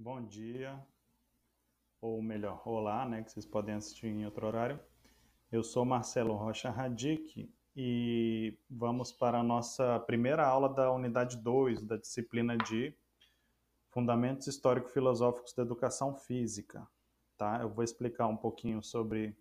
[0.00, 0.78] Bom dia,
[2.00, 4.78] ou melhor, olá, né, que vocês podem assistir em outro horário.
[5.50, 11.82] Eu sou Marcelo Rocha Radic e vamos para a nossa primeira aula da unidade 2
[11.82, 12.94] da disciplina de
[13.88, 16.86] Fundamentos Histórico-Filosóficos da Educação Física.
[17.36, 17.58] Tá?
[17.60, 19.36] Eu vou explicar um pouquinho sobre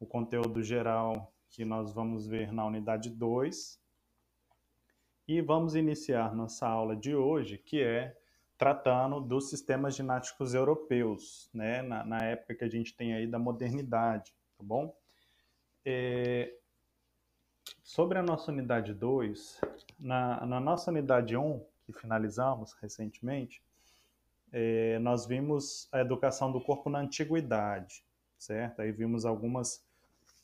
[0.00, 3.78] o conteúdo geral que nós vamos ver na unidade 2
[5.28, 8.18] e vamos iniciar nossa aula de hoje, que é
[8.64, 13.38] tratando dos sistemas ginásticos europeus, né, na, na, época que a gente tem aí da
[13.38, 14.96] modernidade, tá bom?
[15.84, 16.50] É,
[17.82, 19.60] sobre a nossa unidade 2,
[20.00, 23.62] na, na, nossa unidade 1, um, que finalizamos recentemente,
[24.50, 28.02] é, nós vimos a educação do corpo na antiguidade,
[28.38, 28.80] certo?
[28.80, 29.84] Aí vimos algumas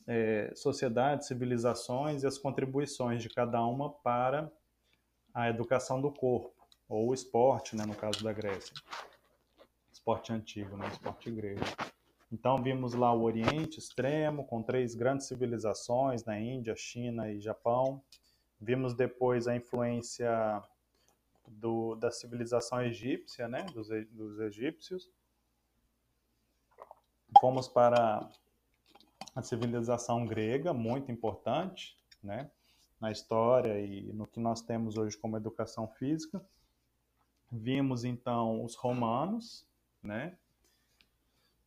[0.05, 4.47] é, sociedades, civilizações e as contribuições de cada uma para
[5.33, 6.60] a educação do corpo
[6.91, 8.73] ou esporte, né, no caso da Grécia.
[9.93, 11.61] Esporte antigo, né, esporte grego.
[12.29, 18.03] Então vimos lá o Oriente Extremo, com três grandes civilizações, na Índia, China e Japão.
[18.59, 20.61] Vimos depois a influência
[21.47, 25.09] do, da civilização egípcia, né, dos, dos egípcios.
[27.39, 28.29] Fomos para
[29.33, 32.51] a civilização grega, muito importante, né,
[32.99, 36.45] na história e no que nós temos hoje como educação física.
[37.51, 39.67] Vimos então os romanos,
[40.01, 40.37] né?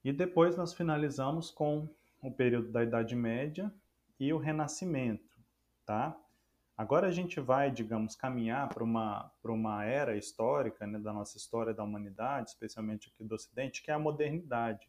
[0.03, 1.89] E depois nós finalizamos com
[2.23, 3.73] o período da Idade Média
[4.19, 5.37] e o Renascimento,
[5.85, 6.17] tá?
[6.77, 11.73] Agora a gente vai, digamos, caminhar para uma, uma era histórica né, da nossa história
[11.73, 14.89] da humanidade, especialmente aqui do Ocidente, que é a modernidade.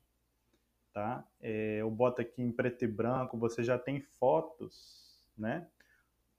[0.91, 1.23] Tá?
[1.39, 5.67] É, eu boto aqui em preto e branco, você já tem fotos né,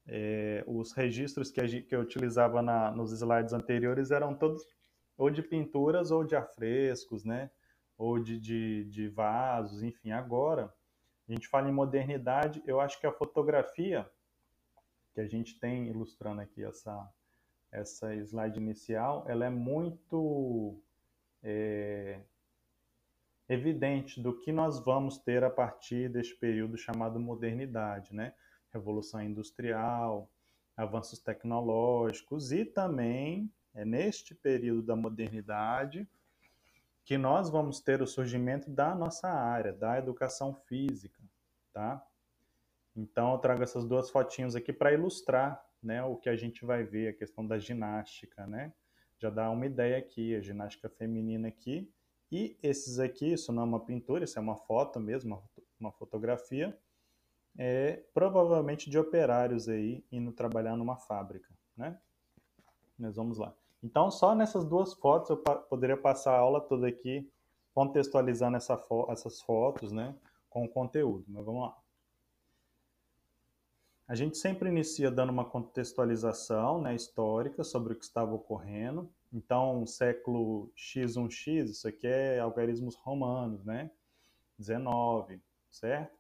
[0.06, 4.64] é, os registros que, a, que eu utilizava na, nos slides anteriores eram todos
[5.16, 7.50] ou de pinturas ou de afrescos, né?
[7.96, 10.10] Ou de, de, de vasos, enfim.
[10.10, 10.72] Agora,
[11.28, 14.08] a gente fala em modernidade, eu acho que a fotografia
[15.14, 17.10] que a gente tem ilustrando aqui essa,
[17.72, 20.78] essa slide inicial, ela é muito
[21.42, 22.20] é,
[23.48, 28.34] evidente do que nós vamos ter a partir deste período chamado modernidade, né?
[28.76, 30.30] Revolução Industrial,
[30.76, 36.06] avanços tecnológicos e também é neste período da modernidade
[37.04, 41.22] que nós vamos ter o surgimento da nossa área, da educação física,
[41.72, 42.04] tá?
[42.94, 46.82] Então eu trago essas duas fotinhos aqui para ilustrar, né, o que a gente vai
[46.82, 48.72] ver, a questão da ginástica, né?
[49.18, 51.90] Já dá uma ideia aqui, a ginástica feminina aqui.
[52.30, 55.42] E esses aqui, isso não é uma pintura, isso é uma foto mesmo,
[55.78, 56.76] uma fotografia
[57.58, 61.98] é, provavelmente de operários aí indo trabalhar numa fábrica, né?
[62.98, 63.54] Mas vamos lá.
[63.82, 67.30] Então, só nessas duas fotos eu poderia passar a aula toda aqui
[67.74, 70.14] contextualizando essa fo essas fotos, né,
[70.48, 71.24] com o conteúdo.
[71.28, 71.76] Mas vamos lá.
[74.08, 79.10] A gente sempre inicia dando uma contextualização né, histórica sobre o que estava ocorrendo.
[79.32, 83.90] Então, século X1X, isso aqui é algarismos romanos, né?
[84.58, 85.42] 19,
[85.78, 86.16] certo?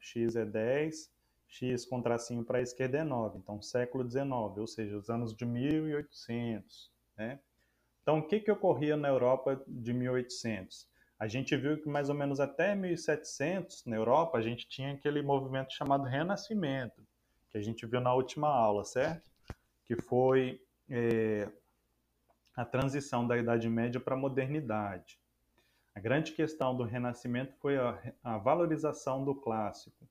[0.00, 1.10] x é 10,
[1.48, 3.38] x com tracinho para a esquerda é 9.
[3.38, 6.92] Então, século XIX, ou seja, os anos de 1800.
[7.16, 7.40] Né?
[8.02, 10.88] Então, o que, que ocorria na Europa de 1800?
[11.18, 15.20] A gente viu que mais ou menos até 1700, na Europa, a gente tinha aquele
[15.20, 17.02] movimento chamado Renascimento,
[17.50, 19.28] que a gente viu na última aula, certo?
[19.84, 21.48] Que foi é,
[22.54, 25.18] a transição da Idade Média para a modernidade.
[25.98, 30.08] A grande questão do Renascimento foi a, a valorização do clássico,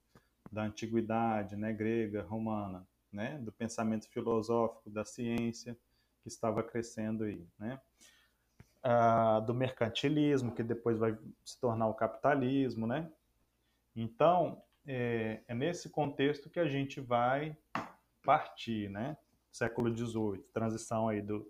[0.51, 5.77] da antiguidade né, grega, romana, né, do pensamento filosófico, da ciência
[6.21, 7.79] que estava crescendo aí, né,
[8.83, 13.09] ah, do mercantilismo que depois vai se tornar o capitalismo, né.
[13.95, 17.55] Então é, é nesse contexto que a gente vai
[18.25, 19.15] partir, né,
[19.49, 21.49] século XVIII, transição aí do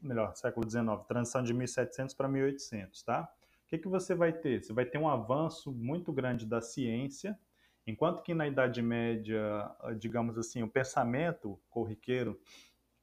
[0.00, 3.28] melhor, século XIX, transição de 1700 para 1800, tá?
[3.68, 4.64] O que, que você vai ter?
[4.64, 7.38] Você vai ter um avanço muito grande da ciência,
[7.86, 12.40] enquanto que na Idade Média, digamos assim, o pensamento corriqueiro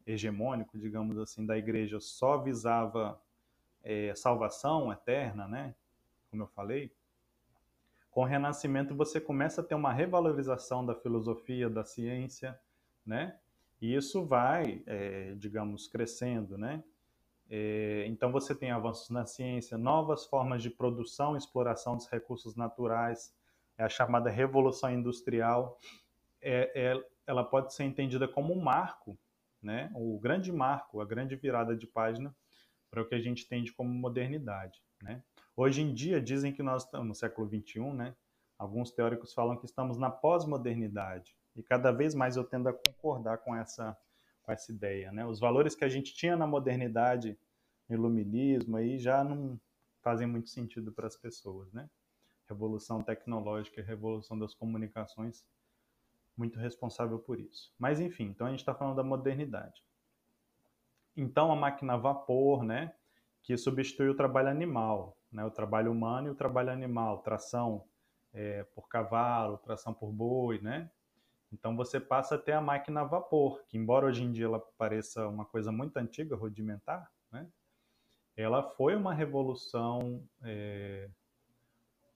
[0.07, 3.21] hegemônico, digamos assim, da igreja só visava
[3.83, 5.75] é, salvação eterna, né?
[6.31, 6.91] Como eu falei.
[8.09, 12.59] Com o Renascimento você começa a ter uma revalorização da filosofia, da ciência,
[13.05, 13.37] né?
[13.79, 16.83] E isso vai, é, digamos, crescendo, né?
[17.49, 22.55] É, então você tem avanços na ciência, novas formas de produção e exploração dos recursos
[22.55, 23.33] naturais,
[23.77, 25.79] é a chamada revolução industrial.
[26.41, 29.17] É, é, ela pode ser entendida como um marco,
[29.61, 29.91] né?
[29.95, 32.35] o grande marco, a grande virada de página
[32.89, 34.81] para o que a gente entende como modernidade.
[35.01, 35.21] Né?
[35.55, 38.15] Hoje em dia, dizem que nós estamos no século XXI, né?
[38.57, 43.39] alguns teóricos falam que estamos na pós-modernidade, e cada vez mais eu tendo a concordar
[43.39, 43.97] com essa,
[44.45, 45.11] com essa ideia.
[45.11, 45.25] Né?
[45.25, 47.37] Os valores que a gente tinha na modernidade,
[47.89, 49.59] no iluminismo, aí já não
[50.01, 51.73] fazem muito sentido para as pessoas.
[51.73, 51.89] Né?
[52.47, 55.43] Revolução tecnológica, revolução das comunicações,
[56.37, 57.73] muito responsável por isso.
[57.79, 59.83] Mas enfim, então a gente está falando da modernidade.
[61.17, 62.93] Então, a máquina a vapor, né,
[63.41, 67.85] que substitui o trabalho animal, né, o trabalho humano e o trabalho animal, tração
[68.33, 70.91] é, por cavalo, tração por boi, né?
[71.51, 74.59] Então você passa a ter a máquina a vapor, que embora hoje em dia ela
[74.77, 77.47] pareça uma coisa muito antiga, rudimentar, né?
[78.35, 81.09] Ela foi uma revolução é,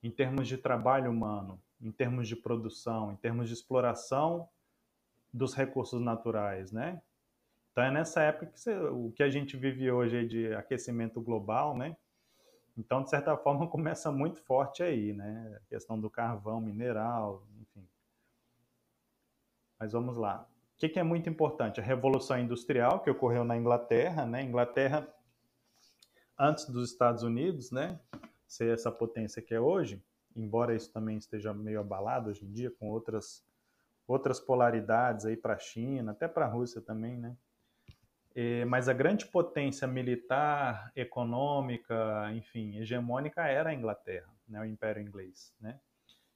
[0.02, 4.48] em termos de trabalho humano, em termos de produção, em termos de exploração
[5.32, 7.00] dos recursos naturais, né?
[7.72, 11.76] Então é nessa época que você, o que a gente vive hoje de aquecimento global,
[11.76, 11.96] né?
[12.76, 15.56] Então, de certa forma, começa muito forte aí, né?
[15.56, 17.86] A questão do carvão, mineral, enfim.
[19.80, 20.46] Mas vamos lá.
[20.74, 21.80] O que, que é muito importante?
[21.80, 24.42] A Revolução Industrial, que ocorreu na Inglaterra, né?
[24.42, 25.08] Inglaterra,
[26.38, 27.98] antes dos Estados Unidos, né?
[28.46, 30.02] Ser essa potência que é hoje,
[30.36, 33.42] embora isso também esteja meio abalado hoje em dia, com outras,
[34.06, 37.34] outras polaridades aí para a China, até para a Rússia também, né?
[38.34, 45.02] É, mas a grande potência militar, econômica, enfim, hegemônica era a Inglaterra, né, o Império
[45.02, 45.80] Inglês, né?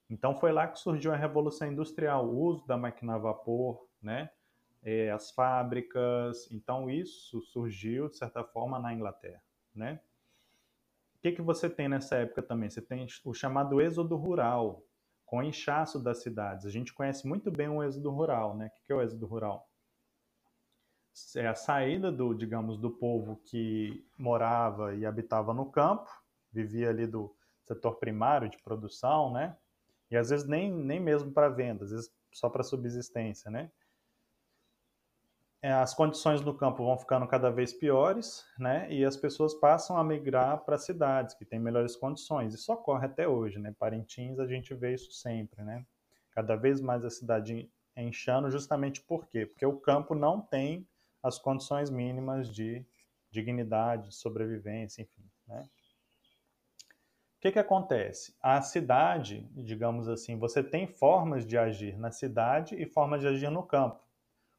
[0.09, 4.31] Então foi lá que surgiu a Revolução Industrial, o uso da máquina a vapor, né?
[4.83, 9.43] É, as fábricas, então isso surgiu de certa forma na Inglaterra,
[9.75, 9.99] né?
[11.17, 12.69] O que, que você tem nessa época também?
[12.69, 14.85] Você tem o chamado êxodo rural,
[15.25, 16.67] com inchaço das cidades.
[16.67, 18.67] A gente conhece muito bem o êxodo rural, né?
[18.67, 19.67] O que é o êxodo rural?
[21.37, 26.11] é a saída do, digamos, do povo que morava e habitava no campo,
[26.53, 29.57] vivia ali do setor primário de produção, né?
[30.11, 33.71] E às vezes nem, nem mesmo para venda, às vezes só para subsistência, né?
[35.63, 38.87] É, as condições no campo vão ficando cada vez piores, né?
[38.93, 42.53] E as pessoas passam a migrar para cidades que têm melhores condições.
[42.53, 43.75] Isso ocorre até hoje, né?
[43.79, 45.87] Parintins a gente vê isso sempre, né?
[46.33, 49.47] Cada vez mais a cidade enchendo, justamente por quê?
[49.47, 50.87] Porque o campo não tem
[51.23, 52.85] as condições mínimas de
[53.31, 55.25] dignidade, sobrevivência, enfim.
[55.49, 55.67] Né?
[57.45, 58.35] Que, que acontece?
[58.41, 63.51] A cidade, digamos assim, você tem formas de agir na cidade e formas de agir
[63.51, 64.01] no campo.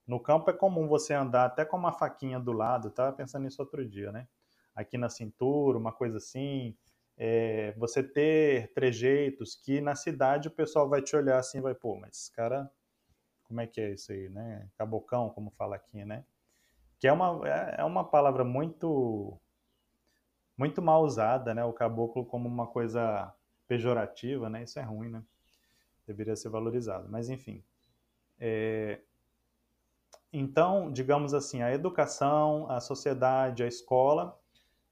[0.06, 3.60] No campo é comum você andar até com uma faquinha do lado, estava pensando nisso
[3.60, 4.28] outro dia, né?
[4.76, 6.78] Aqui na cintura, uma coisa assim.
[7.18, 11.96] É, você ter trejeitos que na cidade o pessoal vai te olhar assim, vai, pô,
[11.96, 12.72] mas esse cara,
[13.46, 14.70] como é que é isso aí, né?
[14.78, 16.24] Cabocão, como fala aqui, né?
[17.00, 19.40] que é uma, é, é uma palavra muito
[20.58, 21.64] muito mal usada, né?
[21.64, 23.34] O caboclo como uma coisa
[23.68, 24.64] pejorativa, né?
[24.64, 25.24] Isso é ruim, né?
[26.08, 27.08] Deveria ser valorizado.
[27.10, 27.64] Mas, enfim.
[28.40, 29.00] É...
[30.32, 34.38] Então, digamos assim, a educação, a sociedade, a escola,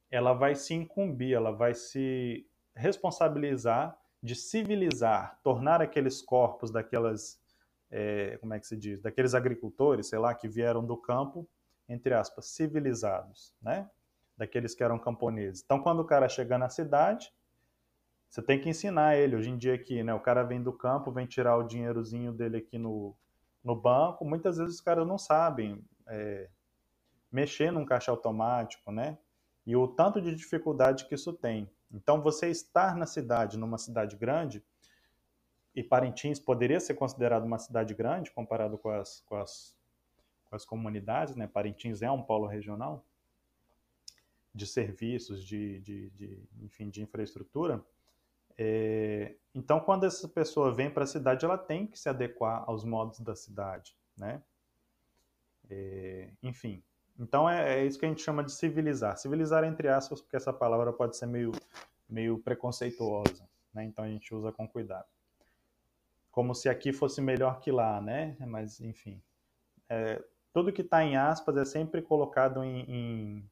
[0.10, 7.42] ela vai se incumbir, ela vai se responsabilizar de civilizar, tornar aqueles corpos daquelas,
[7.92, 11.46] é, como é que se diz, daqueles agricultores, sei lá, que vieram do campo,
[11.90, 13.90] entre aspas, civilizados, né?
[14.44, 15.64] Daqueles que eram camponeses.
[15.64, 17.34] Então, quando o cara chega na cidade,
[18.28, 19.38] você tem que ensinar ele.
[19.38, 20.14] Hoje em dia aqui, né?
[20.14, 23.16] O cara vem do campo, vem tirar o dinheirozinho dele aqui no,
[23.64, 24.26] no banco.
[24.26, 26.50] Muitas vezes os caras não sabem é,
[27.32, 29.18] mexer num caixa automático, né?
[29.66, 31.72] E o tanto de dificuldade que isso tem.
[31.90, 34.62] Então, você estar na cidade, numa cidade grande,
[35.74, 39.74] e Parintins poderia ser considerado uma cidade grande comparado com as, com as
[40.44, 41.48] com as comunidades, né?
[41.48, 43.04] Parintins é um polo regional
[44.54, 47.84] de serviços, de, de, de enfim, de infraestrutura.
[48.58, 52.84] É, então, quando essa pessoa vem para a cidade, ela tem que se adequar aos
[52.84, 54.44] modos da cidade, né?
[55.70, 56.84] É, enfim,
[57.18, 59.18] então é, é, isso que a gente chama de civilizar.
[59.18, 61.52] Civilizar entre aspas, porque essa palavra pode ser meio,
[62.10, 63.84] meio preconceituosa, né?
[63.84, 65.08] Então a gente usa com cuidado.
[66.32, 68.36] Como se aqui fosse melhor que lá, né?
[68.40, 69.22] Mas, enfim,
[69.88, 73.50] é, tudo que está em aspas é sempre colocado em, em,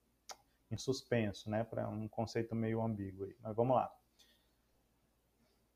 [0.71, 1.63] em suspenso, né?
[1.63, 3.25] Para um conceito meio ambíguo.
[3.25, 3.35] Aí.
[3.41, 3.91] Mas vamos lá.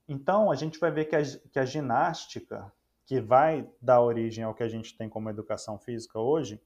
[0.07, 1.21] Então, a gente vai ver que a,
[1.51, 2.71] que a ginástica,
[3.05, 6.61] que vai dar origem ao que a gente tem como educação física hoje,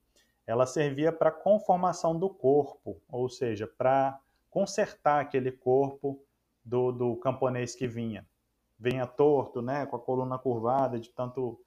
[0.45, 4.19] ela servia para conformação do corpo, ou seja, para
[4.49, 6.23] consertar aquele corpo
[6.63, 8.27] do, do camponês que vinha.
[8.77, 11.59] Vinha torto, né, com a coluna curvada, de tanto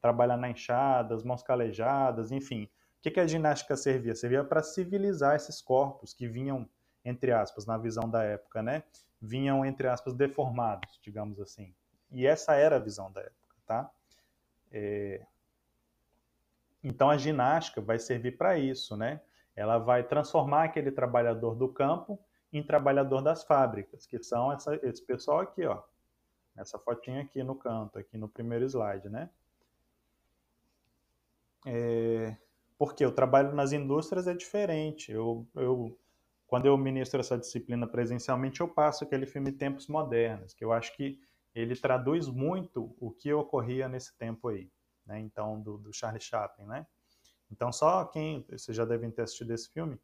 [0.00, 2.68] trabalhar na enxada, as mãos calejadas, enfim,
[3.00, 4.14] que, que a ginástica servia?
[4.14, 6.68] Servia para civilizar esses corpos que vinham,
[7.04, 8.82] entre aspas, na visão da época, né?
[9.20, 11.74] Vinham, entre aspas, deformados, digamos assim.
[12.10, 13.90] E essa era a visão da época, tá?
[14.72, 15.24] É...
[16.82, 19.20] Então a ginástica vai servir para isso, né?
[19.54, 22.18] Ela vai transformar aquele trabalhador do campo
[22.52, 25.82] em trabalhador das fábricas, que são essa, esse pessoal aqui, ó.
[26.56, 29.30] Essa fotinha aqui no canto, aqui no primeiro slide, né?
[31.66, 32.36] É,
[32.78, 35.10] porque o trabalho nas indústrias é diferente.
[35.10, 35.98] Eu, eu,
[36.46, 40.94] quando eu ministro essa disciplina presencialmente, eu passo aquele filme Tempos Modernos, que eu acho
[40.96, 41.20] que
[41.54, 44.70] ele traduz muito o que ocorria nesse tempo aí,
[45.04, 45.18] né?
[45.18, 46.86] Então, do, do Charlie Chaplin, né?
[47.50, 49.98] Então, só quem, vocês já devem ter assistido esse filme,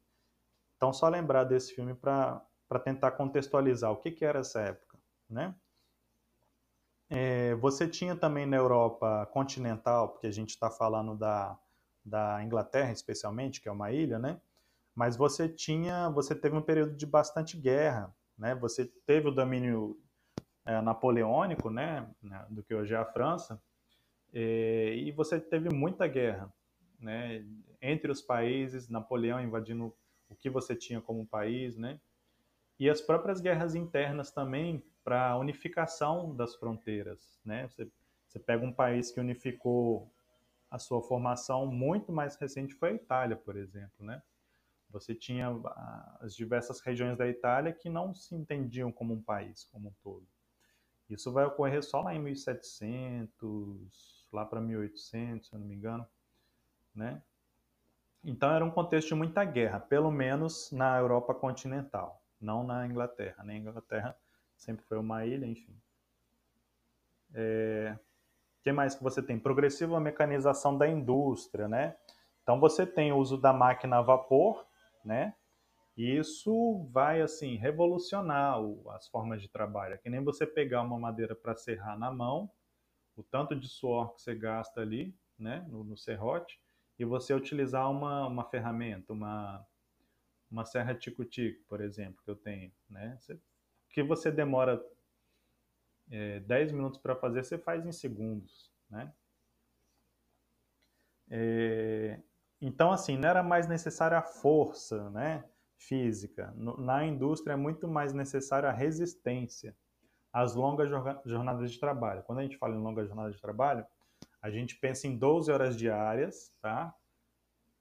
[0.75, 2.45] então só lembrar desse filme para
[2.83, 5.55] tentar contextualizar o que, que era essa época, né?
[7.07, 11.57] É, você tinha também na Europa continental, porque a gente está falando da,
[12.05, 14.39] da Inglaterra especialmente, que é uma ilha, né?
[14.93, 18.53] Mas você tinha, você teve um período de bastante guerra, né?
[18.55, 19.99] Você teve o domínio
[20.65, 22.07] é, napoleônico, né?
[22.49, 23.61] Do que hoje é a França,
[24.33, 26.53] é, e você teve muita guerra,
[26.99, 27.45] né?
[27.81, 29.93] Entre os países, Napoleão invadindo
[30.29, 31.99] o que você tinha como país, né?
[32.79, 37.67] E as próprias guerras internas também para unificação das fronteiras, né?
[37.69, 37.87] Você,
[38.27, 40.11] você pega um país que unificou
[40.75, 44.21] a sua formação muito mais recente foi a Itália, por exemplo, né?
[44.89, 45.49] Você tinha
[46.19, 50.27] as diversas regiões da Itália que não se entendiam como um país como um todo.
[51.09, 56.05] Isso vai ocorrer só lá em 1700, lá para 1800, se eu não me engano,
[56.93, 57.23] né?
[58.21, 63.45] Então era um contexto de muita guerra, pelo menos na Europa continental, não na Inglaterra.
[63.45, 64.17] Na Inglaterra
[64.57, 65.79] sempre foi uma ilha, enfim.
[67.33, 67.97] É...
[68.65, 69.37] Que mais que você tem?
[69.37, 71.95] Progressiva mecanização da indústria, né?
[72.41, 74.65] Então você tem o uso da máquina a vapor,
[75.03, 75.35] né?
[75.95, 78.57] E isso vai assim revolucionar
[78.95, 79.93] as formas de trabalho.
[79.93, 82.49] É que nem você pegar uma madeira para serrar na mão,
[83.15, 86.59] o tanto de suor que você gasta ali, né, no, no serrote,
[86.97, 89.63] e você utilizar uma, uma ferramenta, uma,
[90.49, 93.15] uma serra tico-tico, por exemplo, que eu tenho, né?
[93.19, 93.39] Você
[93.91, 94.83] que você demora
[96.09, 99.13] é, 10 minutos para fazer, você faz em segundos, né?
[101.29, 102.19] É,
[102.61, 105.43] então, assim, não era mais necessária a força, né,
[105.77, 106.53] física.
[106.55, 109.75] No, na indústria é muito mais necessária a resistência
[110.31, 110.89] às longas
[111.25, 112.23] jornadas de trabalho.
[112.23, 113.85] Quando a gente fala em longa jornada de trabalho,
[114.41, 116.93] a gente pensa em 12 horas diárias, tá?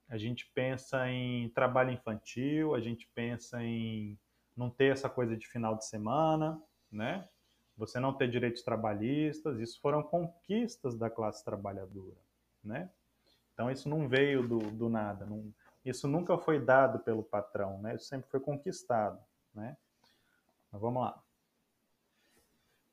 [0.09, 4.19] A gente pensa em trabalho infantil, a gente pensa em
[4.57, 7.28] não ter essa coisa de final de semana, né?
[7.76, 12.21] Você não ter direitos trabalhistas, isso foram conquistas da classe trabalhadora,
[12.62, 12.90] né?
[13.52, 15.52] Então isso não veio do, do nada, não,
[15.85, 17.95] isso nunca foi dado pelo patrão, né?
[17.95, 19.21] Isso sempre foi conquistado,
[19.52, 19.76] né?
[20.73, 21.23] Mas vamos lá.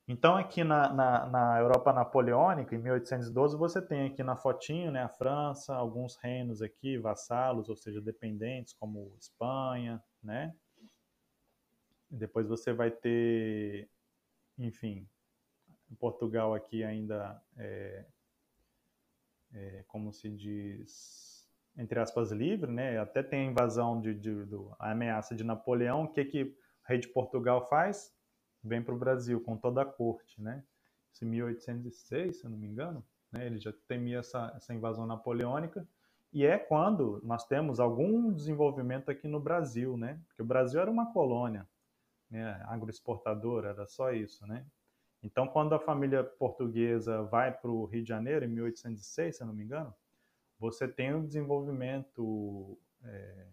[0.08, 5.04] Então aqui na, na, na, Europa napoleônica, em 1812, você tem aqui na fotinho, né,
[5.04, 10.54] a França, alguns reinos aqui, vassalos, ou seja, dependentes, como Espanha, né?
[12.10, 13.90] Depois você vai ter,
[14.58, 15.08] enfim,
[15.96, 18.06] Portugal aqui ainda é,
[19.54, 22.98] é, como se diz, entre aspas, livre, né?
[23.00, 26.04] Até tem a invasão de, de do, a ameaça de Napoleão.
[26.04, 26.56] O que, que o
[26.86, 28.14] rei de Portugal faz?
[28.64, 30.64] Vem para o Brasil com toda a corte, né?
[31.12, 33.46] Isso em 1806, se eu não me engano, né?
[33.46, 35.88] Ele já temia essa, essa invasão napoleônica.
[36.34, 40.22] E é quando nós temos algum desenvolvimento aqui no Brasil, né?
[40.28, 41.68] Porque o Brasil era uma colônia
[42.32, 44.66] né, agroexportadora, era só isso, né?
[45.22, 49.48] Então, quando a família portuguesa vai para o Rio de Janeiro, em 1806, se eu
[49.48, 49.94] não me engano,
[50.58, 53.48] você tem um desenvolvimento é,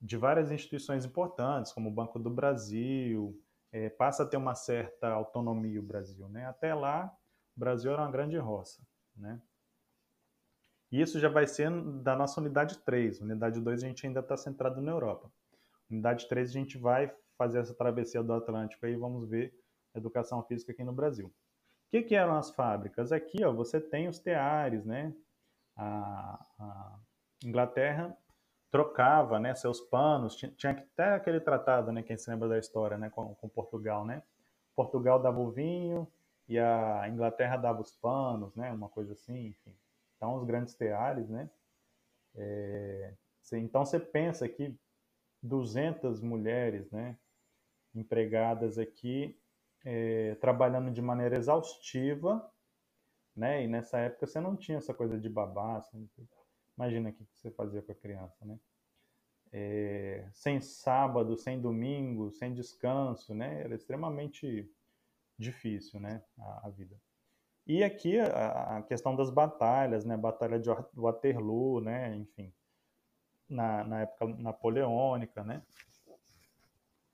[0.00, 3.40] de várias instituições importantes, como o Banco do Brasil,
[3.72, 6.46] é, passa a ter uma certa autonomia o Brasil, né?
[6.46, 7.16] Até lá,
[7.56, 8.82] o Brasil era uma grande roça,
[9.16, 9.40] né?
[10.92, 11.70] E isso já vai ser
[12.02, 13.20] da nossa unidade 3.
[13.20, 15.30] Unidade 2 a gente ainda está centrado na Europa.
[15.88, 19.58] Unidade 3 a gente vai fazer essa travessia do Atlântico aí, vamos ver
[19.94, 21.28] educação física aqui no Brasil.
[21.28, 23.12] O que, que eram as fábricas?
[23.12, 25.14] Aqui ó, você tem os teares, né?
[25.74, 26.98] A, a
[27.42, 28.14] Inglaterra
[28.70, 32.98] trocava né, seus panos, tinha, tinha até aquele tratado, né, quem se lembra da história,
[32.98, 34.22] né, com, com Portugal, né?
[34.76, 36.06] Portugal dava o vinho
[36.46, 39.74] e a Inglaterra dava os panos, né, uma coisa assim, enfim.
[40.16, 41.48] Então, os grandes teares, né?
[42.36, 43.14] É,
[43.54, 44.78] então, você pensa que
[45.42, 47.16] 200 mulheres, né,
[47.94, 49.38] empregadas aqui,
[49.84, 52.50] é, trabalhando de maneira exaustiva,
[53.34, 53.64] né?
[53.64, 55.78] E nessa época você não tinha essa coisa de babá.
[55.78, 56.08] Assim,
[56.76, 58.58] Imagina o que você fazia com a criança, né?
[59.52, 63.62] É, sem sábado, sem domingo, sem descanso, né?
[63.62, 64.66] Era extremamente
[65.38, 66.22] difícil, né?
[66.38, 66.96] A, a vida.
[67.66, 70.16] E aqui a, a, questão das batalhas, né?
[70.16, 72.16] Batalha de Waterloo, né?
[72.16, 72.50] Enfim,
[73.48, 75.62] na, na época napoleônica, né?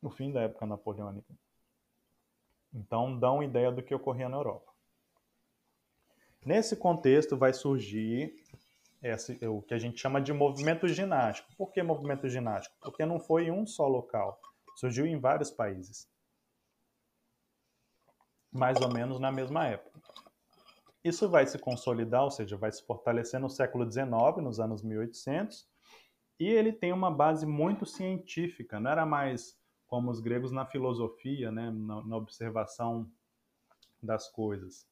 [0.02, 1.34] No fim da época napoleônica.
[2.72, 4.70] Então, dão ideia do que ocorria na Europa.
[6.44, 8.34] Nesse contexto vai surgir
[9.02, 11.48] esse, o que a gente chama de movimento ginástico.
[11.56, 12.76] Por que movimento ginástico?
[12.80, 14.40] Porque não foi em um só local,
[14.76, 16.08] surgiu em vários países.
[18.52, 20.00] Mais ou menos na mesma época.
[21.02, 24.08] Isso vai se consolidar, ou seja, vai se fortalecer no século XIX,
[24.42, 25.68] nos anos 1800,
[26.38, 31.50] e ele tem uma base muito científica, não era mais como os gregos na filosofia,
[31.50, 33.10] né, na, na observação
[34.02, 34.86] das coisas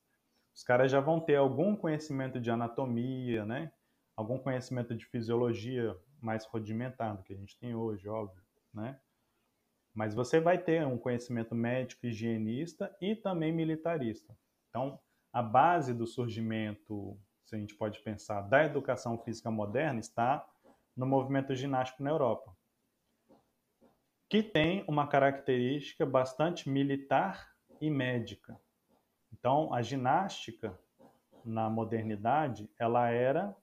[0.55, 3.73] os caras já vão ter algum conhecimento de anatomia, né?
[4.17, 8.41] Algum conhecimento de fisiologia mais rudimentar do que a gente tem hoje, óbvio,
[8.73, 8.99] né?
[9.93, 14.37] Mas você vai ter um conhecimento médico, higienista e também militarista.
[14.69, 14.99] Então,
[15.33, 20.47] a base do surgimento, se a gente pode pensar, da educação física moderna está
[20.97, 22.54] no movimento ginástico na Europa,
[24.35, 28.61] que tem uma característica bastante militar e médica.
[29.33, 30.77] Então, a ginástica
[31.45, 33.57] na modernidade, ela era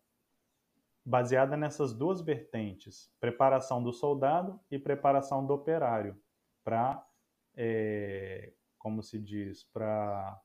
[1.04, 6.18] baseada nessas duas vertentes, preparação do soldado e preparação do operário,
[6.64, 7.06] para,
[7.54, 10.42] é, como se diz, para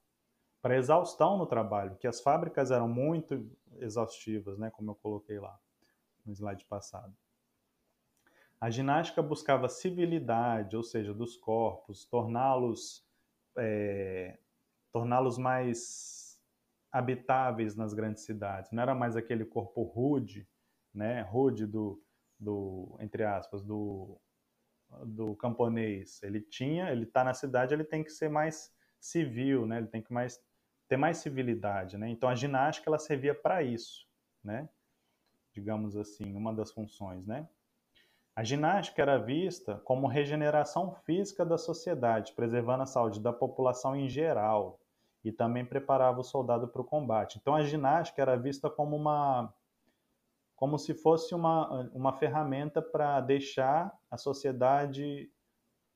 [0.60, 5.56] para exaustão no trabalho, que as fábricas eram muito exaustivas, né, como eu coloquei lá
[6.24, 7.16] no slide passado.
[8.60, 13.04] A ginástica buscava civilidade, ou seja, dos corpos, torná-los
[13.58, 14.38] é,
[14.92, 16.40] torná-los mais
[16.90, 18.70] habitáveis nas grandes cidades.
[18.72, 20.48] Não era mais aquele corpo rude,
[20.94, 22.02] né, rude do,
[22.38, 24.18] do entre aspas, do,
[25.04, 26.22] do camponês.
[26.22, 29.78] Ele tinha, ele está na cidade, ele tem que ser mais civil, né?
[29.78, 30.40] Ele tem que mais
[30.88, 32.08] ter mais civilidade, né?
[32.08, 34.06] Então a ginástica ela servia para isso,
[34.42, 34.68] né?
[35.52, 37.48] Digamos assim, uma das funções, né?
[38.36, 44.10] A ginástica era vista como regeneração física da sociedade, preservando a saúde da população em
[44.10, 44.78] geral,
[45.24, 47.38] e também preparava o soldado para o combate.
[47.38, 49.52] Então a ginástica era vista como uma
[50.54, 55.30] como se fosse uma, uma ferramenta para deixar a sociedade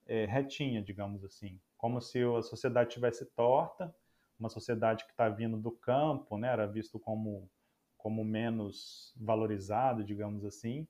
[0.06, 3.94] é, retinha, digamos assim, como se a sociedade tivesse torta,
[4.38, 7.48] uma sociedade que está vindo do campo, né, era visto como
[7.96, 10.88] como menos valorizado, digamos assim,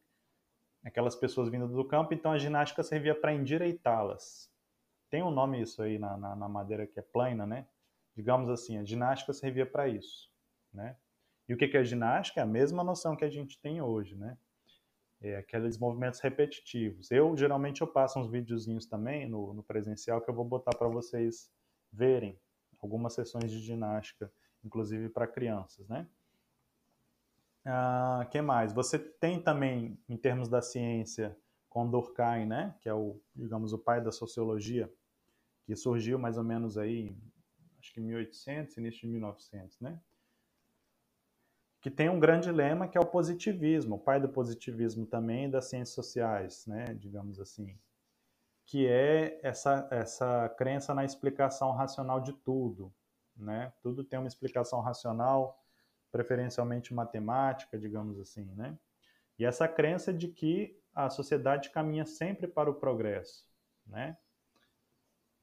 [0.84, 4.50] aquelas pessoas vindo do campo, então a ginástica servia para endireitá-las.
[5.08, 7.66] Tem um nome isso aí na, na, na madeira que é plana, né?
[8.14, 10.30] digamos assim, a ginástica servia para isso,
[10.72, 10.96] né?
[11.48, 12.40] E o que é a ginástica?
[12.40, 14.38] É a mesma noção que a gente tem hoje, né?
[15.20, 17.10] É aqueles movimentos repetitivos.
[17.10, 20.88] Eu, geralmente, eu passo uns videozinhos também no, no presencial que eu vou botar para
[20.88, 21.50] vocês
[21.92, 22.38] verem
[22.80, 24.32] algumas sessões de ginástica,
[24.64, 26.06] inclusive para crianças, né?
[27.70, 28.72] Ah, que mais?
[28.72, 31.36] Você tem também, em termos da ciência,
[31.90, 32.74] Durkheim, né?
[32.80, 34.92] Que é o, digamos, o pai da sociologia,
[35.64, 37.16] que surgiu mais ou menos aí
[37.78, 39.98] acho que 1800, início de 1900, né?
[41.80, 45.66] Que tem um grande lema que é o positivismo, o pai do positivismo também das
[45.66, 46.94] ciências sociais, né?
[46.94, 47.78] Digamos assim,
[48.66, 52.92] que é essa essa crença na explicação racional de tudo,
[53.34, 53.72] né?
[53.80, 55.58] Tudo tem uma explicação racional,
[56.10, 58.78] preferencialmente matemática, digamos assim, né?
[59.38, 63.46] E essa crença de que a sociedade caminha sempre para o progresso,
[63.86, 64.16] né?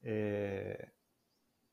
[0.02, 0.88] É,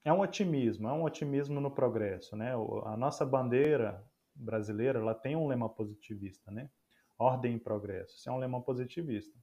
[0.03, 2.53] é um otimismo, é um otimismo no progresso, né?
[2.85, 4.03] A nossa bandeira
[4.33, 6.69] brasileira, ela tem um lema positivista, né?
[7.17, 8.17] Ordem e progresso.
[8.17, 9.37] Isso é um lema positivista.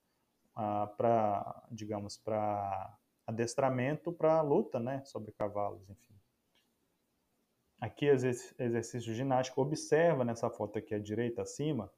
[0.55, 5.05] ah, para, digamos, para adestramento para luta, né?
[5.05, 6.15] Sobre cavalos, enfim.
[7.81, 9.61] Aqui exercício ginástico.
[9.61, 11.93] Observa nessa foto aqui à direita acima,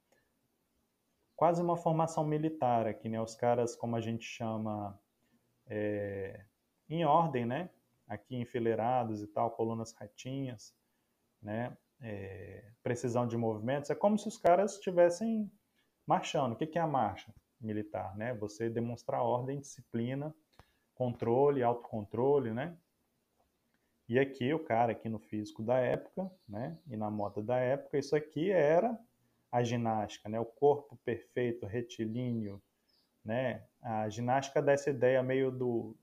[1.36, 3.20] quase uma formação militar aqui, né?
[3.20, 4.98] Os caras, como a gente chama,
[5.66, 6.44] é,
[6.88, 7.70] em ordem, né?
[8.08, 10.74] Aqui enfileirados e tal, colunas retinhas,
[11.42, 11.76] né?
[12.00, 13.90] É, precisão de movimentos.
[13.90, 15.50] É como se os caras estivessem
[16.06, 16.52] marchando.
[16.52, 18.34] O que é a marcha militar, né?
[18.34, 20.34] Você demonstrar ordem, disciplina,
[20.94, 22.76] controle, autocontrole, né?
[24.08, 26.78] E aqui o cara aqui no físico da época, né?
[26.86, 28.98] E na moda da época, isso aqui era
[29.52, 30.40] a ginástica, né?
[30.40, 32.62] O corpo perfeito, retilíneo,
[33.24, 33.64] né?
[33.82, 35.94] A ginástica dá essa ideia meio do,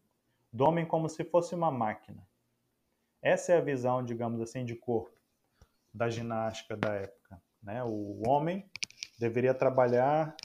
[0.56, 2.28] do homem como se fosse uma máquina.
[3.22, 5.16] Essa é a visão, digamos assim, de corpo
[5.94, 7.84] da ginástica da época, né?
[7.84, 8.70] O homem
[9.20, 10.36] deveria trabalhar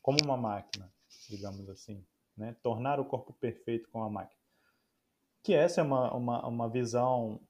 [0.00, 0.92] como uma máquina,
[1.28, 2.04] digamos assim,
[2.36, 2.56] né?
[2.62, 4.40] Tornar o corpo perfeito como uma máquina.
[5.42, 7.40] Que essa é uma, uma, uma visão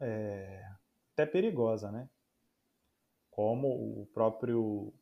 [0.00, 0.64] é,
[1.12, 2.08] até perigosa, né?
[3.38, 4.92] como o próprio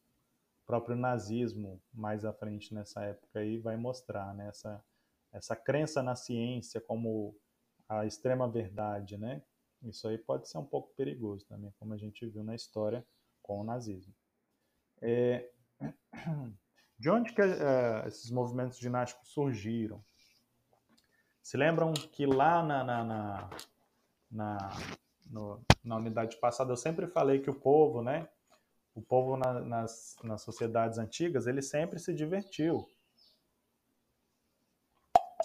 [0.66, 4.50] próprio nazismo mais à frente nessa época aí vai mostrar né?
[5.37, 7.37] Essa crença na ciência como
[7.88, 9.42] a extrema verdade, né?
[9.83, 13.07] Isso aí pode ser um pouco perigoso também, como a gente viu na história
[13.42, 14.14] com o nazismo.
[15.01, 15.51] É...
[16.99, 20.03] De onde que uh, esses movimentos ginásticos surgiram?
[21.42, 23.51] Se lembram que lá na, na, na,
[24.31, 24.70] na
[25.27, 28.27] no, na unidade passada, eu sempre falei que o povo, né?
[28.94, 32.88] O povo na, nas, nas sociedades antigas, ele sempre se divertiu.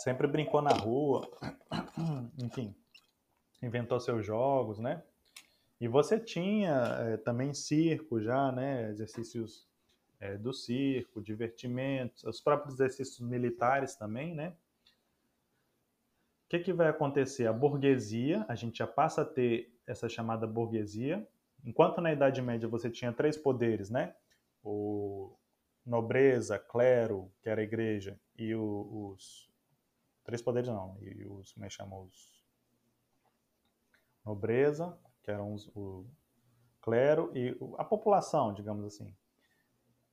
[0.03, 1.29] Sempre brincou na rua,
[2.43, 2.75] enfim,
[3.61, 5.03] inventou seus jogos, né?
[5.79, 8.89] E você tinha é, também circo já, né?
[8.89, 9.67] Exercícios
[10.19, 14.53] é, do circo, divertimentos, os próprios exercícios militares também, né?
[16.51, 17.47] que, que vai acontecer?
[17.47, 21.25] A burguesia, a gente já passa a ter essa chamada burguesia.
[21.63, 24.13] Enquanto na Idade Média você tinha três poderes, né?
[24.61, 25.33] O
[25.85, 29.49] nobreza, clero, que era a igreja, e o, os
[30.31, 31.69] três poderes não, e os como é
[32.05, 32.41] os
[34.23, 36.05] nobreza, que eram os, o
[36.81, 39.13] clero e a população, digamos assim.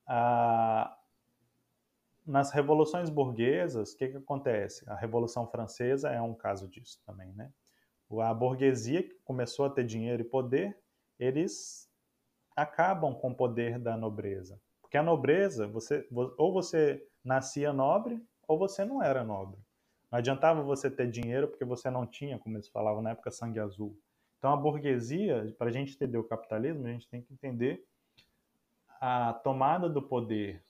[0.09, 0.99] A,
[2.27, 4.89] nas revoluções burguesas, o que, que acontece?
[4.91, 7.53] A Revolução Francesa é um caso disso também, né?
[8.21, 10.77] A burguesia que começou a ter dinheiro e poder,
[11.17, 11.89] eles
[12.57, 14.61] acabam com o poder da nobreza.
[14.81, 19.61] Porque a nobreza, você, ou você nascia nobre, ou você não era nobre.
[20.11, 23.59] Não adiantava você ter dinheiro porque você não tinha, como eles falavam na época, sangue
[23.59, 23.99] azul.
[24.39, 27.85] Então a burguesia, para a gente entender o capitalismo, a gente tem que entender
[29.01, 30.65] a tomada do poder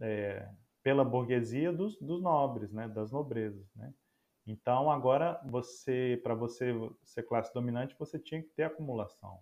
[0.00, 0.48] é,
[0.82, 3.92] pela burguesia dos, dos, nobres, né, das nobrezas, né?
[4.46, 6.72] Então agora você, para você
[7.04, 9.38] ser classe dominante, você tinha que ter acumulação,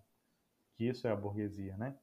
[0.75, 1.97] que isso é a burguesia, né?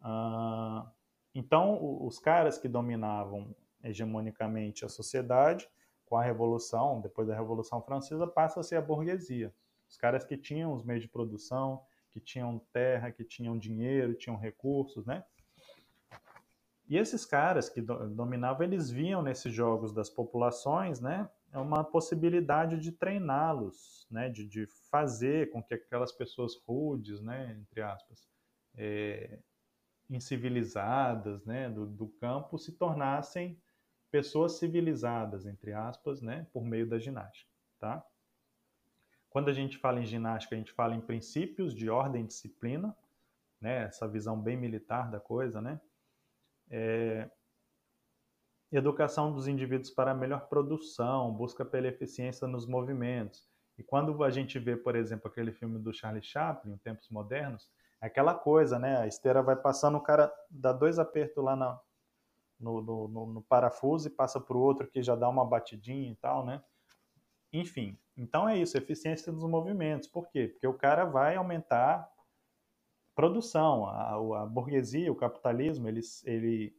[0.00, 0.90] Ah,
[1.34, 5.68] então os caras que dominavam hegemonicamente a sociedade,
[6.12, 9.50] com a revolução, depois da revolução francesa, passa a ser a burguesia.
[9.88, 14.36] Os caras que tinham os meios de produção, que tinham terra, que tinham dinheiro, tinham
[14.36, 15.24] recursos, né?
[16.86, 22.92] E esses caras que dominavam, eles viam nesses jogos das populações, né, uma possibilidade de
[22.92, 28.28] treiná-los, né, de, de, fazer com que aquelas pessoas rudes, né, entre aspas,
[28.76, 29.38] é,
[30.10, 33.58] incivilizadas, né, do, do campo, se tornassem
[34.12, 38.06] pessoas civilizadas, entre aspas, né, por meio da ginástica, tá?
[39.30, 42.94] Quando a gente fala em ginástica, a gente fala em princípios de ordem e disciplina,
[43.58, 45.80] né, essa visão bem militar da coisa, né?
[46.70, 47.30] É,
[48.70, 53.48] educação dos indivíduos para melhor produção, busca pela eficiência nos movimentos.
[53.78, 57.70] E quando a gente vê, por exemplo, aquele filme do Charlie Chaplin, Tempos Modernos,
[58.02, 58.98] é aquela coisa, né?
[58.98, 61.80] A esteira vai passando, o cara dá dois apertos lá na,
[62.62, 66.14] no, no, no, parafuso e passa para o outro que já dá uma batidinha e
[66.16, 66.62] tal, né?
[67.52, 70.08] Enfim, então é isso, eficiência dos movimentos.
[70.08, 70.48] Por quê?
[70.48, 72.10] Porque o cara vai aumentar
[73.14, 73.86] produção.
[73.86, 76.76] A, a burguesia, o capitalismo, ele, ele,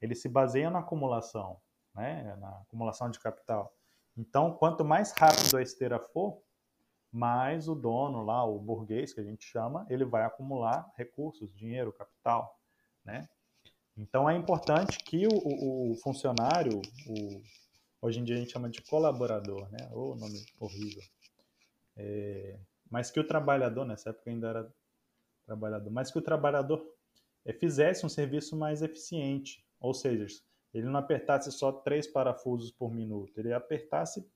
[0.00, 1.60] ele se baseia na acumulação,
[1.94, 2.36] né?
[2.36, 3.72] na acumulação de capital.
[4.16, 6.42] Então, quanto mais rápido a esteira for,
[7.12, 11.92] mais o dono lá, o burguês que a gente chama, ele vai acumular recursos, dinheiro,
[11.92, 12.58] capital,
[13.04, 13.28] né?
[14.00, 17.42] Então é importante que o, o, funcionário, o,
[18.00, 19.90] hoje em dia a gente chama de colaborador, né?
[19.92, 21.02] O nome horrível.
[21.96, 22.58] É,
[22.90, 24.74] mas que o trabalhador, nessa época ainda era
[25.44, 26.82] trabalhador, mas que o trabalhador
[27.44, 30.26] é, fizesse um serviço mais eficiente, ou seja,
[30.72, 34.26] ele não apertasse só três parafusos por minuto, ele apertasse,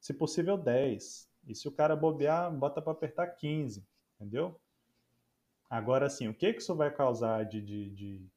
[0.00, 1.30] se possível, 10.
[1.46, 3.86] E se o cara bobear, bota para apertar 15,
[4.20, 4.60] entendeu?
[5.70, 8.30] Agora, assim, o que, que isso vai causar de, de, de,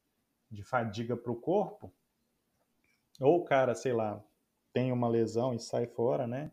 [0.50, 1.94] de fadiga para o corpo?
[3.20, 4.24] Ou o cara, sei lá,
[4.72, 6.52] tem uma lesão e sai fora, né?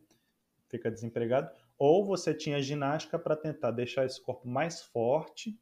[0.69, 1.51] Fica desempregado.
[1.79, 5.59] Ou você tinha ginástica para tentar deixar esse corpo mais forte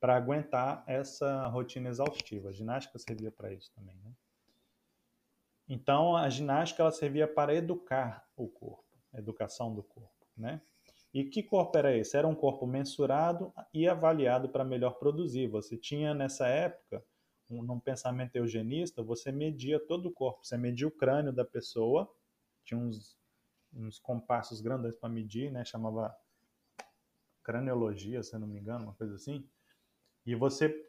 [0.00, 2.50] para aguentar essa rotina exaustiva.
[2.50, 4.12] A ginástica servia para isso também, né?
[5.68, 10.60] Então, a ginástica ela servia para educar o corpo, educação do corpo, né?
[11.12, 12.16] E que corpo era esse?
[12.16, 15.48] Era um corpo mensurado e avaliado para melhor produzir.
[15.48, 17.02] Você tinha nessa época,
[17.50, 20.44] um, num pensamento eugenista, você media todo o corpo.
[20.44, 22.12] Você media o crânio da pessoa,
[22.64, 23.18] tinha uns,
[23.72, 25.64] uns compassos grandes para medir, né?
[25.64, 26.14] Chamava
[27.42, 29.48] craniologia, se não me engano, uma coisa assim.
[30.24, 30.86] E você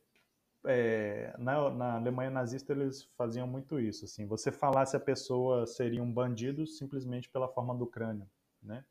[0.66, 5.66] é, na, na, Alemanha nazista eles faziam muito isso, assim, você falar se a pessoa
[5.66, 8.30] seria um bandido simplesmente pela forma do crânio,
[8.62, 8.84] né?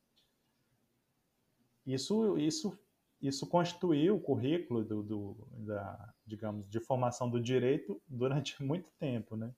[1.84, 2.76] Isso, isso,
[3.20, 9.36] isso constituiu o currículo do, do, da, digamos, de formação do direito durante muito tempo,
[9.36, 9.52] né?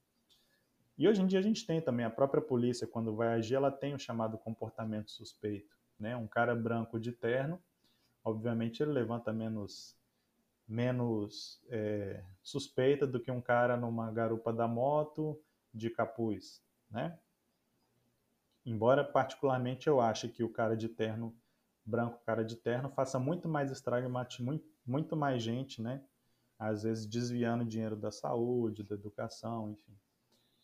[0.97, 3.71] E hoje em dia a gente tem também a própria polícia quando vai agir, ela
[3.71, 6.17] tem o chamado comportamento suspeito, né?
[6.17, 7.61] Um cara branco de terno,
[8.25, 9.97] obviamente ele levanta menos
[10.67, 15.41] menos é, suspeita do que um cara numa garupa da moto
[15.73, 17.19] de capuz, né?
[18.67, 21.35] Embora particularmente eu ache que o cara de terno
[21.89, 26.05] branco, cara de terno, faça muito mais estrago e mate muito, muito mais gente, né?
[26.59, 29.99] Às vezes desviando dinheiro da saúde, da educação, enfim.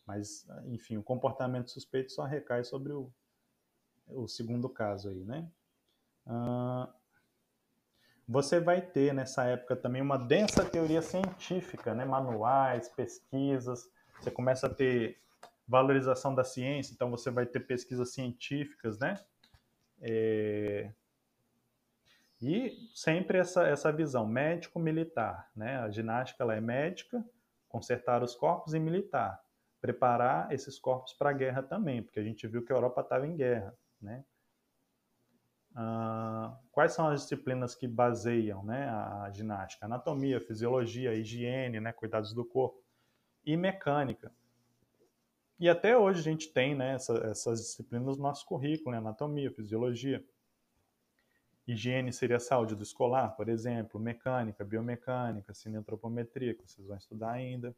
[0.05, 3.11] Mas, enfim, o comportamento suspeito só recai sobre o,
[4.07, 5.49] o segundo caso aí, né?
[6.27, 6.93] Uh,
[8.27, 12.05] você vai ter nessa época também uma densa teoria científica, né?
[12.05, 13.89] manuais, pesquisas.
[14.19, 15.19] Você começa a ter
[15.67, 19.19] valorização da ciência, então você vai ter pesquisas científicas, né?
[20.01, 20.91] É...
[22.41, 25.77] E sempre essa, essa visão médico-militar, né?
[25.77, 27.23] A ginástica ela é médica,
[27.67, 29.41] consertar os corpos e militar,
[29.81, 33.25] preparar esses corpos para a guerra também, porque a gente viu que a Europa estava
[33.25, 34.23] em guerra, né?
[35.75, 39.85] Uh, quais são as disciplinas que baseiam né, a ginástica?
[39.85, 42.81] Anatomia, fisiologia, higiene, né, cuidados do corpo
[43.45, 44.31] e mecânica.
[45.59, 49.51] E até hoje a gente tem né, essa, essas disciplinas no nosso currículo, né, anatomia,
[49.51, 50.25] fisiologia.
[51.67, 57.75] Higiene seria saúde do escolar, por exemplo, mecânica, biomecânica, cineantropometria, que vocês vão estudar ainda.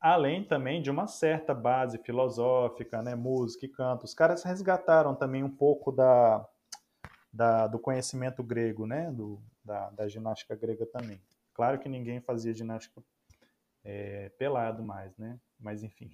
[0.00, 4.04] Além também de uma certa base filosófica, né, música e canto.
[4.04, 6.46] Os caras resgataram também um pouco da,
[7.32, 9.10] da, do conhecimento grego, né?
[9.10, 11.20] Do, da, da, ginástica grega também.
[11.54, 13.02] Claro que ninguém fazia ginástica
[13.84, 15.38] é, pelado mais, né?
[15.58, 16.10] Mas enfim,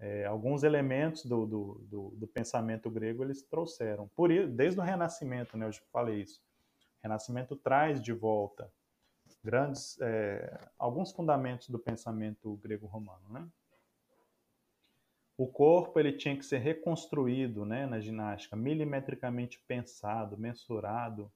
[0.00, 4.08] é, alguns elementos do, do, do, do, pensamento grego eles trouxeram.
[4.14, 5.66] Por isso, desde o Renascimento, né?
[5.66, 6.40] Eu já falei isso.
[6.40, 8.70] O Renascimento traz de volta
[9.42, 13.48] grandes, é, alguns fundamentos do pensamento grego-romano, né?
[15.38, 21.30] o corpo ele tinha que ser reconstruído né, na ginástica, milimetricamente pensado, mensurado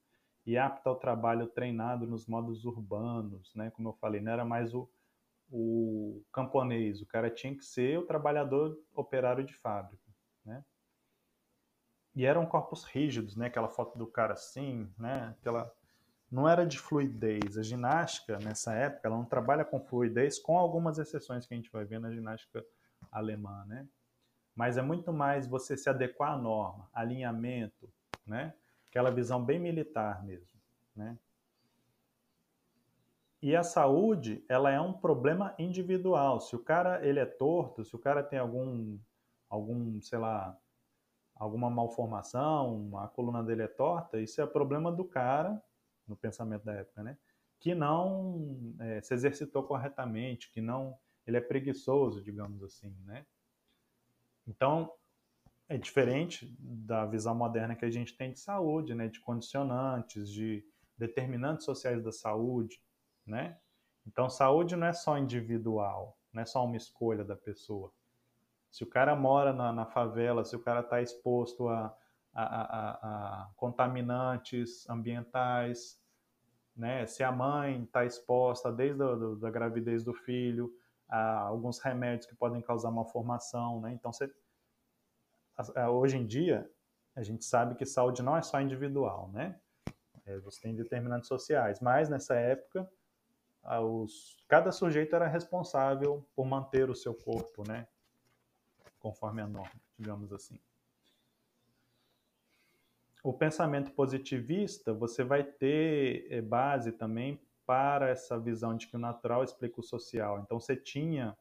[0.45, 3.71] e apto ao trabalho treinado nos modos urbanos, né?
[3.71, 4.91] Como eu falei, não era mais o,
[5.53, 10.03] o camponês, o cara tinha que ser o trabalhador operário de fábrica,
[10.43, 10.65] né?
[12.15, 13.47] E eram corpos rígidos, né?
[13.47, 15.37] Aquela foto do cara assim, né?
[15.39, 15.71] Aquela
[16.31, 17.59] não era de fluidez.
[17.59, 21.71] A ginástica nessa época, ela não trabalha com fluidez, com algumas exceções que a gente
[21.71, 22.65] vai ver na ginástica
[23.11, 23.87] alemã, né?
[24.57, 27.93] Mas é muito mais você se adequar à norma, alinhamento,
[28.27, 28.55] né?
[28.89, 30.49] Aquela visão bem militar mesmo,
[30.97, 31.19] né?
[33.43, 36.41] E a saúde, ela é um problema individual.
[36.41, 38.99] Se o cara ele é torto, se o cara tem algum
[39.51, 40.57] algum, sei lá,
[41.35, 45.63] alguma malformação, a coluna dele é torta, isso é problema do cara,
[46.07, 47.19] no pensamento da época, né?
[47.61, 53.27] Que não é, se exercitou corretamente, que não ele é preguiçoso, digamos assim, né?
[54.47, 54.91] Então,
[55.69, 59.09] é diferente da visão moderna que a gente tem de saúde, né?
[59.09, 60.65] De condicionantes, de
[60.97, 62.81] determinantes sociais da saúde,
[63.27, 63.59] né?
[64.07, 67.93] Então, saúde não é só individual, não é só uma escolha da pessoa.
[68.71, 71.95] Se o cara mora na, na favela, se o cara está exposto a,
[72.35, 72.91] a, a,
[73.43, 76.01] a contaminantes ambientais,
[76.75, 77.07] né?
[77.07, 80.75] Se a mãe está exposta desde a da gravidez do filho
[81.09, 83.93] a alguns remédios que podem causar malformação, né?
[83.93, 84.33] Então, você,
[85.91, 86.69] hoje em dia,
[87.15, 89.61] a gente sabe que saúde não é só individual, né?
[90.25, 92.89] É, você tem determinantes sociais, mas nessa época,
[93.65, 97.87] os, cada sujeito era responsável por manter o seu corpo, né?
[98.99, 100.59] Conforme a norma, digamos assim
[103.23, 108.99] o pensamento positivista, você vai ter eh, base também para essa visão de que o
[108.99, 110.41] natural explica o social.
[110.41, 111.37] Então, você tinha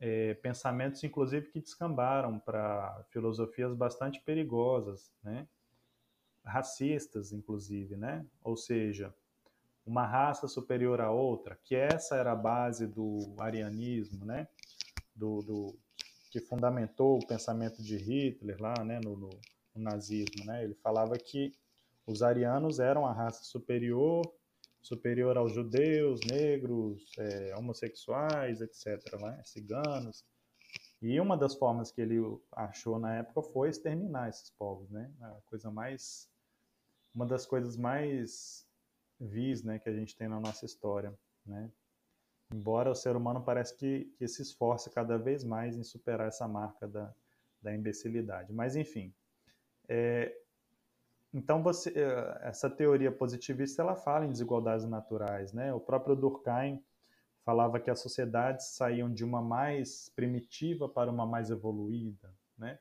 [0.00, 5.48] é, pensamentos, inclusive, que descambaram para filosofias bastante perigosas, né?
[6.44, 8.24] racistas, inclusive, né?
[8.44, 9.12] ou seja,
[9.86, 14.48] uma raça superior à outra, que essa era a base do arianismo, né?
[15.14, 15.78] do, do
[16.30, 19.00] que fundamentou o pensamento de Hitler lá né?
[19.02, 19.30] no, no
[19.76, 20.64] o nazismo, né?
[20.64, 21.52] Ele falava que
[22.06, 24.22] os arianos eram a raça superior,
[24.80, 29.42] superior aos judeus, negros, é, homossexuais, etc., né?
[29.44, 30.24] ciganos.
[31.02, 32.18] E uma das formas que ele
[32.52, 35.12] achou na época foi exterminar esses povos, né?
[35.20, 36.28] A coisa mais,
[37.14, 38.65] uma das coisas mais
[39.20, 41.12] vis, né, que a gente tem na nossa história,
[41.44, 41.70] né?
[42.52, 46.46] Embora o ser humano parece que, que se esforce cada vez mais em superar essa
[46.46, 47.12] marca da,
[47.60, 48.52] da imbecilidade.
[48.52, 49.12] Mas enfim,
[49.88, 50.32] é,
[51.32, 55.52] então, você, é, essa teoria positivista ela fala em desigualdades naturais.
[55.52, 55.72] Né?
[55.72, 56.82] O próprio Durkheim
[57.44, 62.78] falava que as sociedades saíam de uma mais primitiva para uma mais evoluída, né?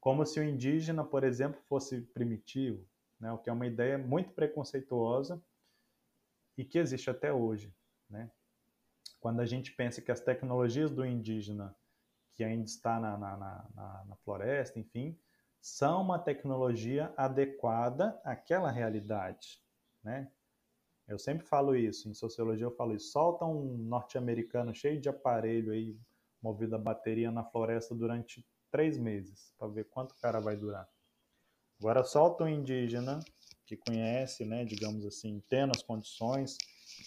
[0.00, 2.82] como se o indígena, por exemplo, fosse primitivo,
[3.20, 3.30] né?
[3.32, 5.40] o que é uma ideia muito preconceituosa
[6.60, 7.74] e que existe até hoje.
[8.08, 8.30] Né?
[9.18, 11.74] Quando a gente pensa que as tecnologias do indígena,
[12.34, 13.36] que ainda está na, na,
[13.74, 15.18] na, na floresta, enfim,
[15.58, 19.62] são uma tecnologia adequada àquela realidade,
[20.02, 20.30] né?
[21.08, 23.10] Eu sempre falo isso, em sociologia eu falo isso.
[23.10, 25.98] Solta um norte-americano cheio de aparelho aí,
[26.40, 30.88] movido a bateria na floresta durante três meses, para ver quanto o cara vai durar.
[31.80, 33.18] Agora solta um indígena
[33.70, 36.58] que conhece, né, digamos assim, tendo as condições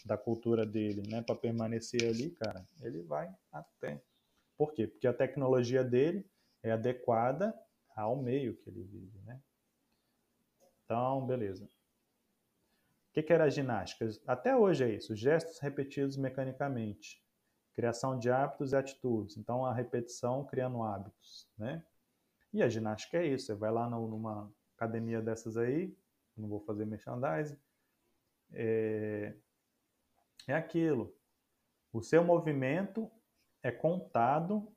[0.05, 4.01] da cultura dele, né, para permanecer ali, cara, ele vai até.
[4.57, 4.87] Por quê?
[4.87, 6.25] Porque a tecnologia dele
[6.61, 7.53] é adequada
[7.93, 9.41] ao meio que ele vive, né?
[10.85, 11.65] Então, beleza.
[11.65, 11.69] O
[13.13, 14.09] que, que era a ginástica?
[14.25, 17.21] Até hoje é isso, gestos repetidos mecanicamente,
[17.73, 19.35] criação de hábitos e atitudes.
[19.35, 21.85] Então, a repetição criando hábitos, né?
[22.53, 25.93] E a ginástica é isso, você vai lá numa academia dessas aí,
[26.37, 27.57] não vou fazer merchandising,
[28.51, 29.35] é,
[30.47, 31.15] é aquilo.
[31.91, 33.11] O seu movimento
[33.61, 34.67] é contado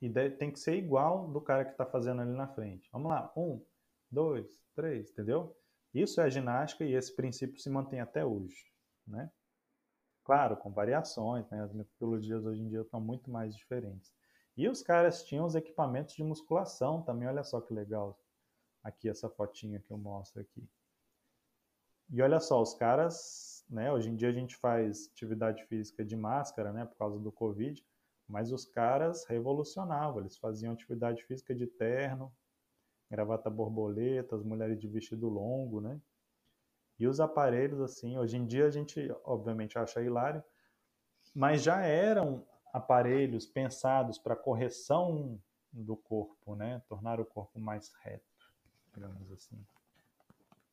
[0.00, 2.88] e tem que ser igual do cara que está fazendo ali na frente.
[2.92, 3.64] Vamos lá, um,
[4.10, 5.56] dois, três, entendeu?
[5.94, 8.70] Isso é a ginástica e esse princípio se mantém até hoje,
[9.06, 9.30] né?
[10.24, 11.62] Claro, com variações, né?
[11.62, 14.12] As metodologias hoje em dia estão muito mais diferentes.
[14.56, 18.18] E os caras tinham os equipamentos de musculação também, olha só que legal.
[18.84, 20.64] Aqui essa fotinha que eu mostro aqui.
[22.10, 26.14] E olha só, os caras, né, hoje em dia a gente faz atividade física de
[26.14, 27.84] máscara, né, por causa do Covid,
[28.28, 32.32] mas os caras revolucionavam, eles faziam atividade física de terno,
[33.10, 36.00] gravata borboleta, as mulheres de vestido longo, né?
[36.98, 40.42] E os aparelhos, assim, hoje em dia a gente, obviamente, acha hilário,
[41.34, 45.40] mas já eram aparelhos pensados para correção
[45.72, 46.82] do corpo, né?
[46.88, 48.33] Tornar o corpo mais reto,
[48.94, 49.64] digamos assim.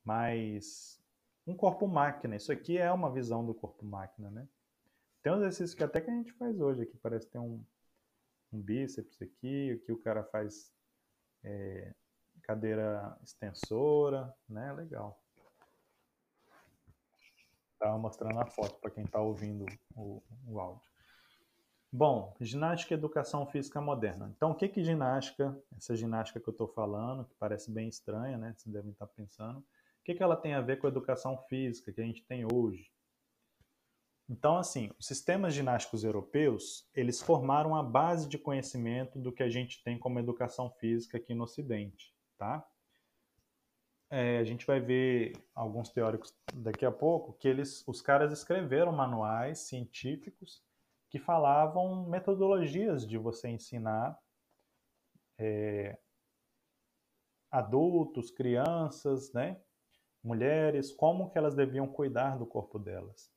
[0.03, 1.01] Mas
[1.45, 4.47] um corpo máquina, isso aqui é uma visão do corpo máquina, né?
[5.21, 7.63] Tem um exercício que até que a gente faz hoje aqui, parece ter um,
[8.51, 10.73] um bíceps aqui, que o cara faz
[11.43, 11.93] é,
[12.43, 14.71] cadeira extensora, né?
[14.73, 15.21] Legal.
[17.73, 20.90] Estava mostrando a foto para quem está ouvindo o, o áudio.
[21.93, 24.31] Bom, ginástica e educação física moderna.
[24.33, 28.37] Então, o que que ginástica, essa ginástica que eu estou falando, que parece bem estranha,
[28.37, 28.53] né?
[28.55, 29.59] Vocês devem estar tá pensando.
[29.59, 32.45] O que, que ela tem a ver com a educação física que a gente tem
[32.49, 32.89] hoje?
[34.29, 39.49] Então, assim, os sistemas ginásticos europeus, eles formaram a base de conhecimento do que a
[39.49, 42.65] gente tem como educação física aqui no Ocidente, tá?
[44.09, 48.93] É, a gente vai ver alguns teóricos daqui a pouco que eles, os caras escreveram
[48.93, 50.63] manuais científicos
[51.11, 54.17] que falavam metodologias de você ensinar
[55.37, 55.99] é,
[57.51, 59.61] adultos, crianças, né,
[60.23, 63.31] mulheres, como que elas deviam cuidar do corpo delas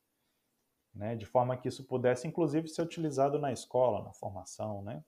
[0.95, 5.03] né, de forma que isso pudesse, inclusive, ser utilizado na escola, na formação, né?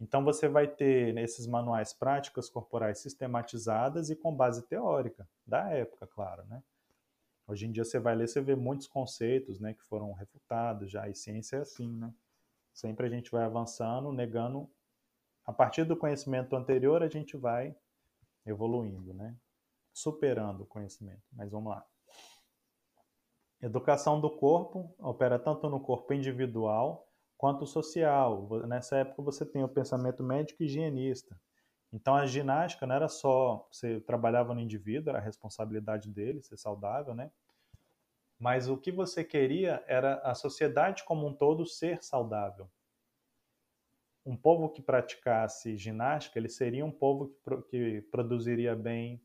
[0.00, 6.06] Então você vai ter nesses manuais práticas corporais sistematizadas e com base teórica da época,
[6.06, 6.62] claro, né?
[7.46, 11.08] Hoje em dia você vai ler, você vê muitos conceitos, né, que foram refutados já,
[11.08, 12.12] e ciência é assim, né?
[12.72, 14.68] Sempre a gente vai avançando, negando
[15.44, 17.76] a partir do conhecimento anterior a gente vai
[18.46, 19.36] evoluindo, né?
[19.92, 21.22] Superando o conhecimento.
[21.32, 21.86] Mas vamos lá.
[23.60, 28.48] Educação do corpo opera tanto no corpo individual quanto social.
[28.66, 31.38] Nessa época você tem o pensamento médico higienista.
[31.94, 36.56] Então a ginástica não era só você trabalhava no indivíduo, era a responsabilidade dele ser
[36.56, 37.30] saudável, né?
[38.36, 42.68] Mas o que você queria era a sociedade como um todo ser saudável.
[44.26, 49.22] Um povo que praticasse ginástica, ele seria um povo que, que produziria bem,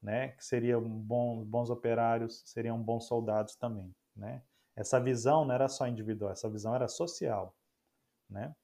[0.00, 0.28] né?
[0.28, 4.44] Que seriam bons, bons operários, seriam bons soldados também, né?
[4.76, 7.52] Essa visão não era só individual, essa visão era social,
[8.30, 8.54] né?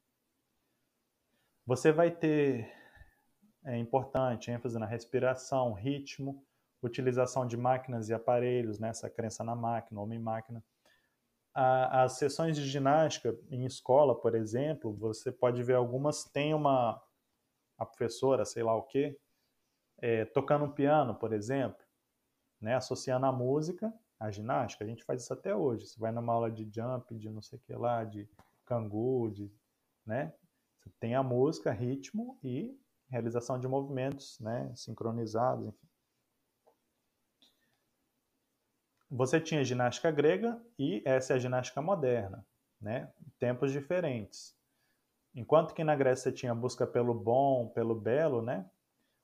[1.66, 2.82] Você vai ter
[3.65, 6.45] é importante ênfase na respiração, ritmo,
[6.83, 8.89] utilização de máquinas e aparelhos, né?
[8.89, 10.63] essa crença na máquina, homem-máquina.
[11.55, 17.01] As sessões de ginástica em escola, por exemplo, você pode ver algumas tem uma
[17.79, 19.19] a professora, sei lá o quê,
[19.99, 21.85] é, tocando um piano, por exemplo,
[22.61, 24.85] né, associando a música à ginástica.
[24.85, 25.87] A gente faz isso até hoje.
[25.87, 28.29] Você vai numa aula de jump, de não sei o que lá, de
[28.65, 29.53] cangu, de,
[30.07, 30.33] né?
[30.79, 32.77] Você tem a música, ritmo e
[33.13, 35.87] realização de movimentos, né, sincronizados, enfim.
[39.11, 42.47] Você tinha ginástica grega e essa é a ginástica moderna,
[42.81, 43.13] né?
[43.39, 44.57] Tempos diferentes.
[45.35, 48.71] Enquanto que na Grécia tinha busca pelo bom, pelo belo, né?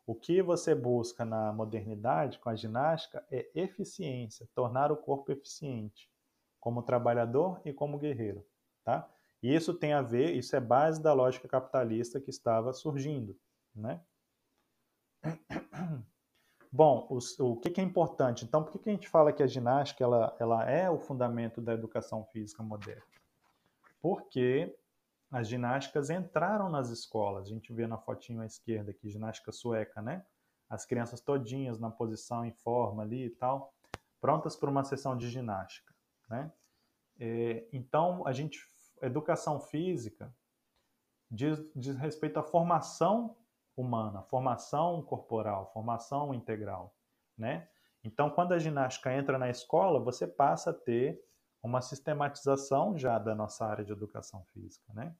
[0.06, 6.10] O que você busca na modernidade com a ginástica é eficiência, tornar o corpo eficiente,
[6.60, 8.46] como trabalhador e como guerreiro,
[8.84, 9.08] tá?
[9.42, 13.34] E isso tem a ver, isso é base da lógica capitalista que estava surgindo,
[13.78, 14.00] né?
[16.70, 18.44] Bom, os, o que, que, é importante?
[18.44, 21.62] Então, por que, que, a gente fala que a ginástica ela, ela é o fundamento
[21.62, 23.02] da educação física moderna?
[24.00, 24.76] Porque
[25.30, 27.46] as ginásticas entraram nas escolas.
[27.46, 30.24] A gente vê na fotinho à esquerda aqui, ginástica sueca, né?
[30.68, 33.74] As crianças todinhas na posição em forma ali e tal,
[34.20, 35.94] prontas para uma sessão de ginástica,
[36.28, 36.52] né?
[37.18, 38.60] É, então, a gente,
[39.02, 40.32] educação física
[41.30, 43.36] diz, diz respeito à formação
[43.80, 46.94] humana, formação corporal, formação integral,
[47.36, 47.68] né?
[48.02, 51.22] Então, quando a ginástica entra na escola, você passa a ter
[51.62, 55.14] uma sistematização já da nossa área de educação física, né?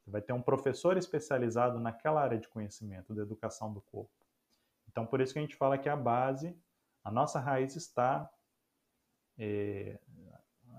[0.00, 4.26] Você vai ter um professor especializado naquela área de conhecimento da educação do corpo.
[4.88, 6.56] Então, por isso que a gente fala que a base,
[7.04, 8.30] a nossa raiz está,
[9.36, 9.98] é,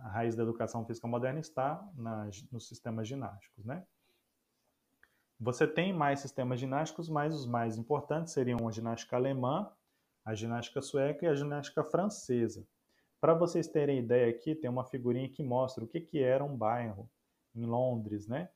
[0.04, 1.88] a raiz da educação física moderna está
[2.52, 3.86] nos sistemas ginásticos, né?
[5.40, 9.72] Você tem mais sistemas ginásticos, mas os mais importantes seriam a ginástica alemã,
[10.26, 12.68] a ginástica sueca e a ginástica francesa.
[13.22, 16.58] Para vocês terem ideia aqui, tem uma figurinha que mostra o que, que era um
[16.58, 17.10] bairro
[17.56, 18.50] em Londres, né?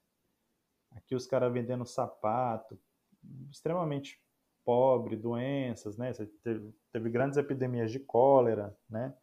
[0.91, 2.77] Aqui os caras vendendo sapato,
[3.49, 4.21] extremamente
[4.65, 6.11] pobre, doenças, né?
[6.43, 9.13] Teve, teve grandes epidemias de cólera, né?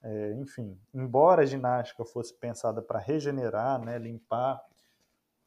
[0.00, 4.64] É, enfim, embora a ginástica fosse pensada para regenerar, né, limpar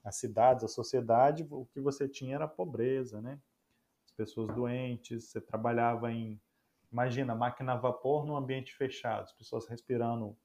[0.04, 3.40] as cidades, a sociedade, o que você tinha era pobreza, né?
[4.06, 6.40] As pessoas doentes, você trabalhava em
[6.92, 10.38] Imagina, máquina a vapor num ambiente fechado, as pessoas respirando,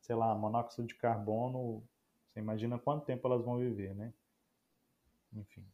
[0.00, 1.84] sei lá, monóxido de carbono,
[2.28, 4.12] você imagina quanto tempo elas vão viver, né?
[5.32, 5.66] Enfim.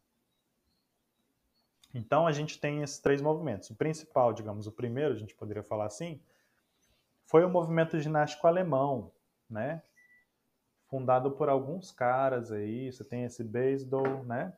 [1.93, 3.69] Então a gente tem esses três movimentos.
[3.69, 6.19] O principal, digamos, o primeiro, a gente poderia falar assim,
[7.25, 9.11] foi o movimento ginástico alemão,
[9.47, 9.83] né?
[10.89, 14.53] Fundado por alguns caras aí, você tem esse Beisdol, né?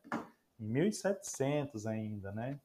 [0.60, 2.60] Em 1700 ainda, né?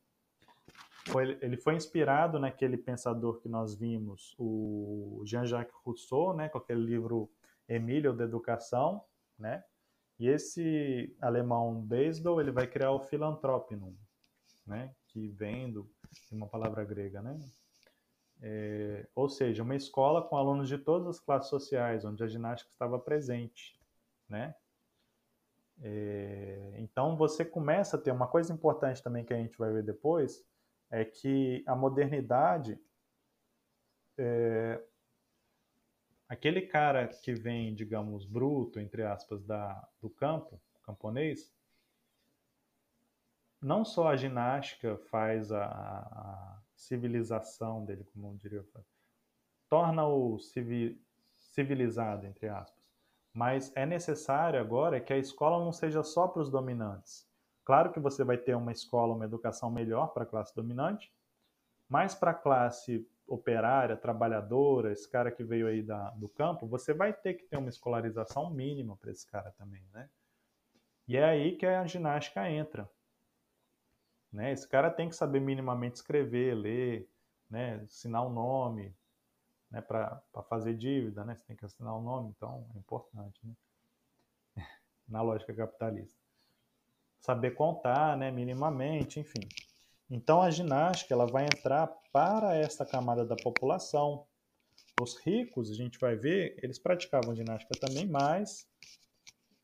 [1.06, 6.80] foi, ele foi inspirado naquele pensador que nós vimos, o Jean-Jacques Rousseau, né, com aquele
[6.80, 7.30] livro
[7.68, 9.02] Emílio da Educação,
[9.38, 9.64] né?
[10.18, 13.94] E esse alemão Beisdol, ele vai criar o Philanthropinum,
[14.66, 14.94] né?
[15.08, 15.88] Que vem do,
[16.32, 17.38] uma palavra grega, né?
[18.42, 22.70] É, ou seja, uma escola com alunos de todas as classes sociais, onde a ginástica
[22.70, 23.78] estava presente,
[24.28, 24.54] né?
[25.82, 29.82] É, então você começa a ter uma coisa importante também que a gente vai ver
[29.82, 30.46] depois,
[30.90, 32.78] é que a modernidade
[34.18, 34.80] é,
[36.28, 41.52] aquele cara que vem, digamos, bruto, entre aspas, da, do campo, camponês,
[43.60, 48.64] não só a ginástica faz a, a civilização dele, como eu diria,
[49.68, 50.96] torna-o civil,
[51.38, 52.84] civilizado, entre aspas.
[53.32, 57.26] Mas é necessário agora que a escola não seja só para os dominantes,
[57.66, 61.12] Claro que você vai ter uma escola, uma educação melhor para a classe dominante,
[61.88, 66.94] mas para a classe operária, trabalhadora, esse cara que veio aí da, do campo, você
[66.94, 70.08] vai ter que ter uma escolarização mínima para esse cara também, né?
[71.08, 72.88] E é aí que a ginástica entra.
[74.36, 74.52] Né?
[74.52, 77.08] Esse cara tem que saber minimamente escrever, ler,
[77.48, 77.76] né?
[77.76, 78.94] assinar o um nome,
[79.70, 79.80] né?
[79.80, 81.34] para fazer dívida, né?
[81.34, 83.40] você tem que assinar o um nome, então é importante.
[83.42, 83.54] Né?
[85.08, 86.20] Na lógica capitalista.
[87.18, 88.30] Saber contar, né?
[88.30, 89.48] minimamente, enfim.
[90.10, 94.26] Então a ginástica ela vai entrar para esta camada da população.
[95.00, 98.68] Os ricos, a gente vai ver, eles praticavam ginástica também, mas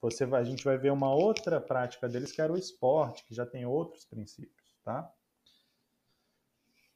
[0.00, 3.34] você vai, a gente vai ver uma outra prática deles que era o esporte, que
[3.34, 5.12] já tem outros princípios, tá?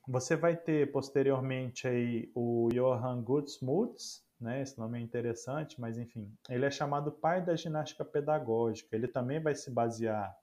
[0.09, 4.63] Você vai ter posteriormente aí o Johann Gutsmuth, né?
[4.63, 8.95] Esse nome é interessante, mas enfim, ele é chamado pai da ginástica pedagógica.
[8.95, 10.37] Ele também vai se basear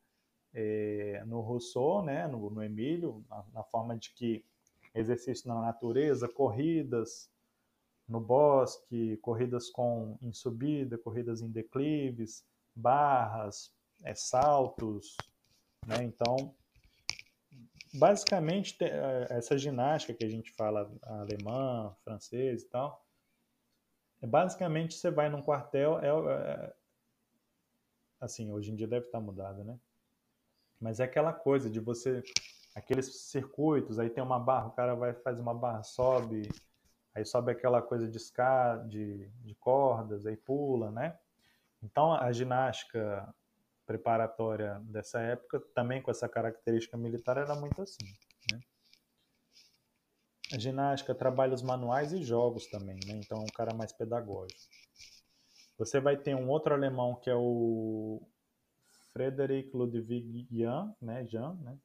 [0.53, 4.45] é, no Rousseau, né, no, no Emílio, na, na, forma de que
[4.93, 7.29] exercício na natureza, corridas
[8.07, 13.73] no bosque, corridas com em subida, corridas em declives, barras,
[14.03, 15.15] é, saltos,
[15.87, 16.03] né?
[16.03, 16.53] Então,
[17.93, 23.05] basicamente é, essa ginástica que a gente fala alemã, francês e tal,
[24.21, 26.73] é basicamente você vai num quartel, é, é
[28.19, 29.77] assim, hoje em dia deve estar mudado, né?
[30.79, 32.23] Mas é aquela coisa de você.
[32.75, 36.49] Aqueles circuitos, aí tem uma barra, o cara vai faz uma barra, sobe,
[37.13, 41.17] aí sobe aquela coisa de escada, de, de cordas, aí pula, né?
[41.83, 43.31] Então a ginástica
[43.93, 48.05] preparatória dessa época, também com essa característica militar, era muito assim.
[48.51, 48.59] Né?
[50.51, 53.21] A ginástica, trabalhos manuais e jogos também, né?
[53.23, 54.61] então é um cara mais pedagógico.
[55.77, 58.21] Você vai ter um outro alemão que é o
[59.11, 61.77] Frederic Ludwig Jan, né, Jan, né,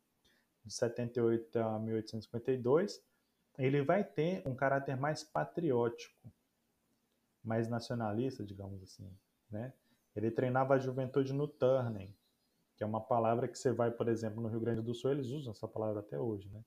[0.65, 3.03] de 78 a 1852,
[3.59, 6.33] ele vai ter um caráter mais patriótico,
[7.45, 9.11] mais nacionalista, digamos assim,
[9.51, 9.73] né?
[10.15, 12.15] Ele treinava a juventude no Turnen,
[12.77, 15.29] que é uma palavra que você vai, por exemplo, no Rio Grande do Sul, eles
[15.29, 16.65] usam essa palavra até hoje, né?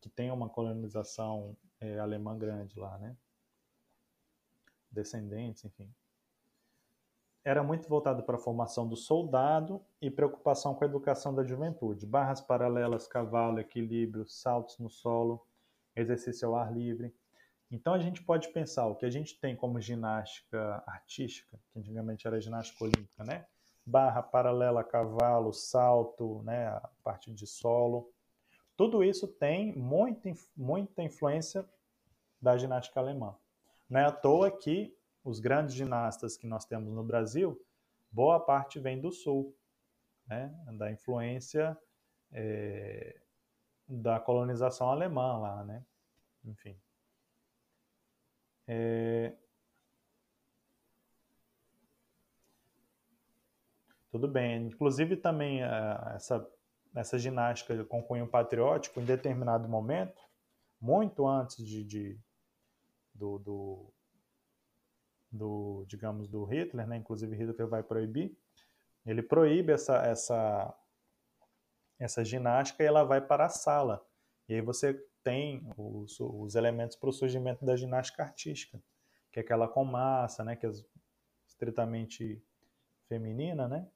[0.00, 3.16] Que tem uma colonização é, alemã grande lá, né?
[4.90, 5.92] Descendentes, enfim
[7.44, 12.06] era muito voltado para a formação do soldado e preocupação com a educação da juventude.
[12.06, 15.44] Barras paralelas, cavalo, equilíbrio, saltos no solo,
[15.96, 17.12] exercício ao ar livre.
[17.72, 22.26] Então a gente pode pensar o que a gente tem como ginástica artística, que antigamente
[22.26, 23.46] era ginástica olímpica, né?
[23.84, 26.66] Barra paralela, cavalo, salto, né?
[26.66, 28.12] A parte de solo.
[28.76, 31.66] Tudo isso tem muita, muita influência
[32.38, 33.34] da ginástica alemã.
[33.88, 34.94] Não é à toa que
[35.24, 37.58] os grandes ginastas que nós temos no Brasil,
[38.10, 39.56] boa parte vem do Sul,
[40.26, 40.54] né?
[40.76, 41.78] da influência
[42.30, 43.18] é,
[43.88, 45.82] da colonização alemã lá, né?
[46.44, 46.78] Enfim.
[48.66, 49.32] É...
[54.10, 54.66] Tudo bem.
[54.66, 56.46] Inclusive também uh, essa,
[56.94, 60.20] essa ginástica com cunho patriótico, em determinado momento,
[60.80, 62.18] muito antes de, de
[63.14, 63.92] do, do
[65.32, 66.98] do, digamos, do Hitler, né?
[66.98, 68.36] Inclusive Hitler vai proibir.
[69.06, 70.74] Ele proíbe essa essa
[71.98, 74.04] essa ginástica e ela vai para a sala.
[74.48, 78.82] E aí você tem os, os elementos para o surgimento da ginástica artística,
[79.30, 80.56] que é aquela com massa, né?
[80.56, 80.70] Que é
[81.46, 82.44] estritamente
[83.08, 83.88] feminina, né?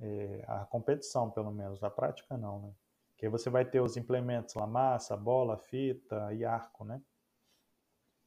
[0.00, 2.72] É, a competição, pelo menos, a prática não, né?
[3.16, 7.02] Que aí você vai ter os implementos lá, massa, bola, fita e arco, né?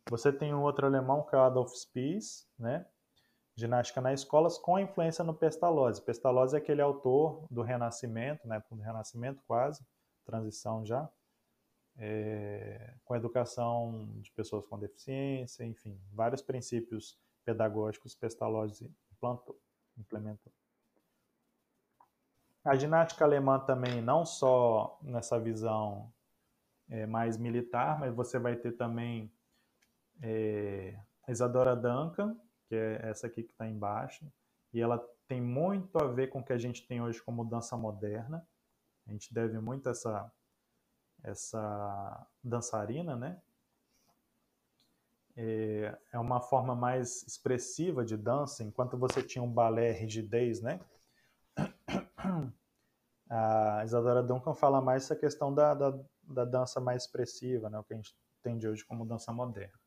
[0.10, 2.86] Você tem um outro alemão que é o Adolf Spies, né?
[3.56, 6.02] Ginástica nas escolas com influência no Pestalozzi.
[6.02, 8.62] Pestalozzi é aquele autor do Renascimento, né?
[8.70, 9.86] Do Renascimento quase,
[10.26, 11.10] transição já,
[12.04, 19.60] é, com educação de pessoas com deficiência, enfim, vários princípios pedagógicos Pestalozzi implantou,
[19.96, 20.52] implementou.
[22.66, 26.12] A ginástica alemã também, não só nessa visão
[26.90, 29.32] é, mais militar, mas você vai ter também
[30.24, 30.98] é,
[31.28, 32.36] Isadora Duncan,
[32.68, 34.26] que é essa aqui que está embaixo,
[34.74, 34.98] e ela
[35.28, 38.46] tem muito a ver com o que a gente tem hoje como dança moderna.
[39.08, 40.32] A gente deve muito a essa,
[41.24, 43.42] essa dançarina, né?
[45.36, 50.80] É, é uma forma mais expressiva de dança, enquanto você tinha um balé rigidez, né?
[53.30, 57.80] A Isadora Duncan fala mais essa questão da, da, da dança mais expressiva, né?
[57.80, 59.80] O que a gente entende hoje como dança moderna.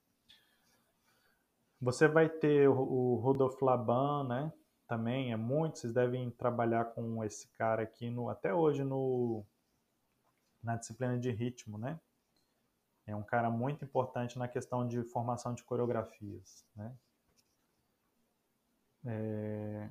[1.79, 4.53] Você vai ter o, o Rudolf Laban, né?
[4.87, 9.45] também é muito, vocês devem trabalhar com esse cara aqui no até hoje no
[10.65, 12.01] na disciplina de ritmo, né?
[13.07, 16.97] É um cara muito importante na questão de formação de coreografias, né?
[19.07, 19.91] É,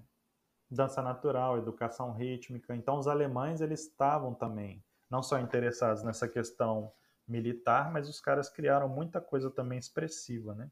[0.69, 2.75] dança natural, educação rítmica.
[2.75, 6.91] Então, os alemães eles estavam também não só interessados nessa questão
[7.27, 10.71] militar, mas os caras criaram muita coisa também expressiva, né?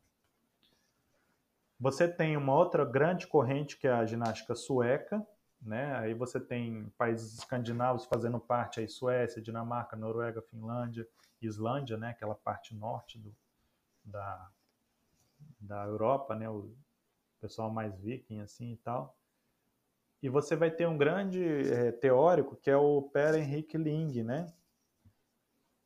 [1.80, 5.26] Você tem uma outra grande corrente que é a ginástica sueca,
[5.62, 5.96] né?
[5.98, 11.08] Aí você tem países escandinavos fazendo parte aí Suécia, Dinamarca, Noruega, Finlândia,
[11.42, 12.10] Islândia, né?
[12.10, 13.36] Aquela parte norte do,
[14.04, 14.52] da,
[15.60, 16.50] da Europa, né?
[16.50, 16.76] O
[17.40, 19.18] pessoal mais viking assim e tal.
[20.22, 24.52] E você vai ter um grande é, teórico que é o Per Henrik Ling, né?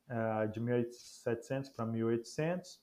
[0.08, 2.80] É, de 1700 para 1800.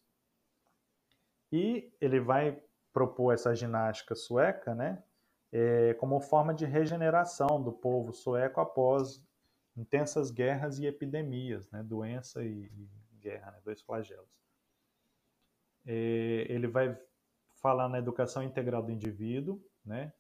[1.52, 5.04] E ele vai propor essa ginástica sueca, né?
[5.56, 9.24] É, como forma de regeneração do povo sueco após
[9.78, 11.84] intensas guerras e epidemias, né?
[11.84, 12.90] Doença e, e
[13.20, 13.62] guerra, né?
[13.64, 14.28] dois flagelos.
[15.86, 17.00] É, ele vai
[17.62, 20.12] falar na educação integral do indivíduo, né?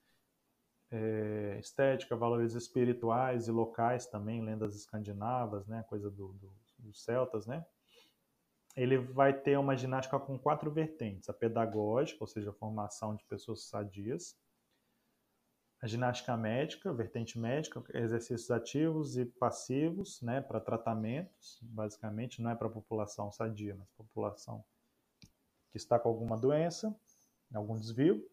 [0.94, 7.48] é, estética, valores espirituais e locais também, lendas escandinavas, né, coisa do, do, dos celtas,
[7.48, 7.66] né?
[8.76, 13.26] Ele vai ter uma ginástica com quatro vertentes: a pedagógica, ou seja, a formação de
[13.26, 14.36] pessoas sadias,
[15.84, 22.56] a ginástica médica, vertente médica, exercícios ativos e passivos, né, para tratamentos, basicamente, não é
[22.56, 24.64] para população sadia, mas população
[25.70, 26.96] que está com alguma doença,
[27.54, 28.26] algum desvio.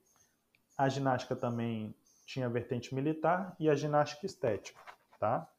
[0.79, 1.93] A ginástica também
[2.25, 4.81] tinha vertente militar e a ginástica estética,
[5.19, 5.53] tá?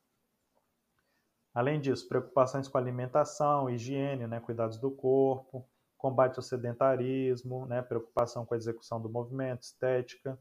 [1.53, 5.67] Além disso, preocupações com alimentação, higiene, né, cuidados do corpo,
[5.97, 10.39] combate ao sedentarismo, né, preocupação com a execução do movimento, estética,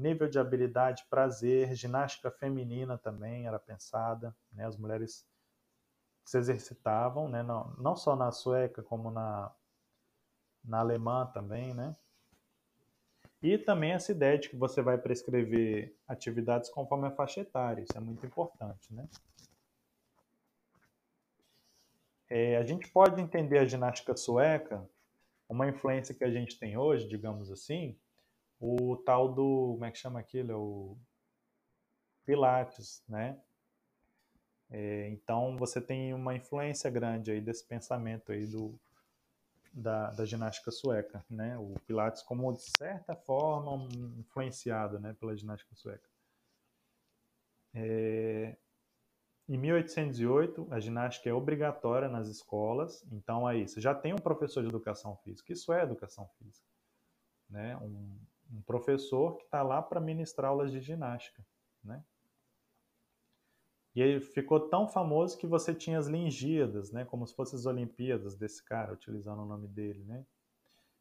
[0.00, 5.26] nível de habilidade, prazer, ginástica feminina também era pensada, né, as mulheres
[6.24, 9.52] se exercitavam, né, não, não só na sueca como na,
[10.64, 11.94] na alemã também, né,
[13.42, 17.96] e também essa ideia de que você vai prescrever atividades conforme a faixa etária, isso
[17.96, 19.08] é muito importante, né?
[22.28, 24.88] É, a gente pode entender a ginástica sueca,
[25.48, 27.98] uma influência que a gente tem hoje, digamos assim,
[28.60, 30.52] o tal do, como é que chama aquilo?
[30.52, 30.96] É o
[32.26, 33.40] Pilates, né?
[34.70, 38.78] É, então você tem uma influência grande aí desse pensamento aí do,
[39.72, 41.58] da, da ginástica sueca, né?
[41.58, 43.88] O Pilates como de certa forma
[44.18, 46.08] influenciado, né, pela ginástica sueca.
[47.74, 48.56] É,
[49.48, 54.62] em 1808, a ginástica é obrigatória nas escolas, então aí você já tem um professor
[54.62, 56.66] de educação física, isso é educação física,
[57.48, 57.76] né?
[57.78, 58.16] Um,
[58.50, 61.44] um professor que está lá para ministrar aulas de ginástica,
[61.82, 62.04] né?
[63.94, 67.66] E ele ficou tão famoso que você tinha as Lingíadas, né, como se fossem as
[67.66, 70.24] Olimpíadas desse cara, utilizando o nome dele, né?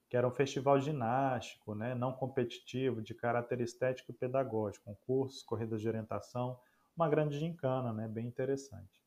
[0.09, 5.43] Que era um festival ginástico, né, não competitivo, de caráter estético e pedagógico, com cursos,
[5.43, 6.59] corridas de orientação,
[6.95, 8.99] uma grande gincana, né, bem interessante.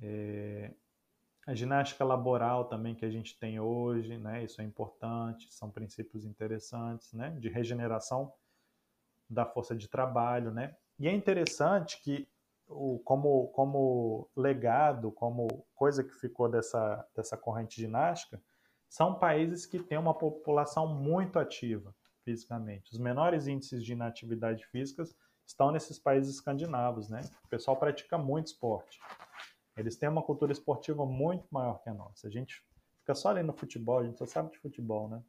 [0.00, 0.74] É...
[1.46, 6.24] A ginástica laboral também que a gente tem hoje, né, isso é importante, são princípios
[6.24, 8.32] interessantes, né, de regeneração
[9.28, 12.28] da força de trabalho, né, e é interessante que,
[12.66, 18.40] o, como, como legado, como coisa que ficou dessa, dessa corrente ginástica,
[18.88, 22.92] são países que têm uma população muito ativa fisicamente.
[22.92, 25.02] Os menores índices de inatividade física
[25.44, 27.20] estão nesses países escandinavos, né?
[27.44, 28.98] O pessoal pratica muito esporte.
[29.76, 32.28] Eles têm uma cultura esportiva muito maior que a nossa.
[32.28, 32.64] A gente
[33.00, 35.22] fica só ali no futebol, a gente só sabe de futebol, né?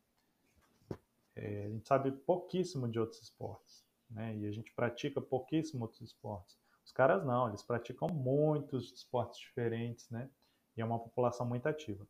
[1.35, 4.35] É, a gente sabe pouquíssimo de outros esportes né?
[4.37, 6.57] E a gente pratica pouquíssimo outros esportes.
[6.85, 10.29] Os caras não, eles praticam muitos esportes diferentes, né?
[10.77, 12.05] E é uma população muito ativa.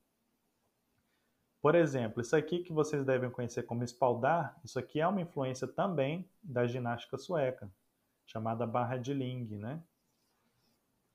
[1.61, 5.67] Por exemplo, isso aqui que vocês devem conhecer como espaldar, isso aqui é uma influência
[5.67, 7.71] também da ginástica sueca,
[8.25, 9.81] chamada barra de Ling, né?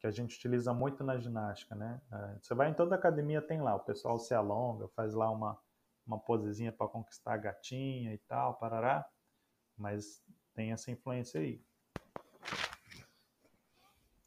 [0.00, 2.00] Que a gente utiliza muito na ginástica, né?
[2.10, 5.58] É, você vai em toda academia, tem lá, o pessoal se alonga, faz lá uma,
[6.06, 9.06] uma posezinha para conquistar a gatinha e tal, parará.
[9.76, 10.22] Mas
[10.54, 11.62] tem essa influência aí.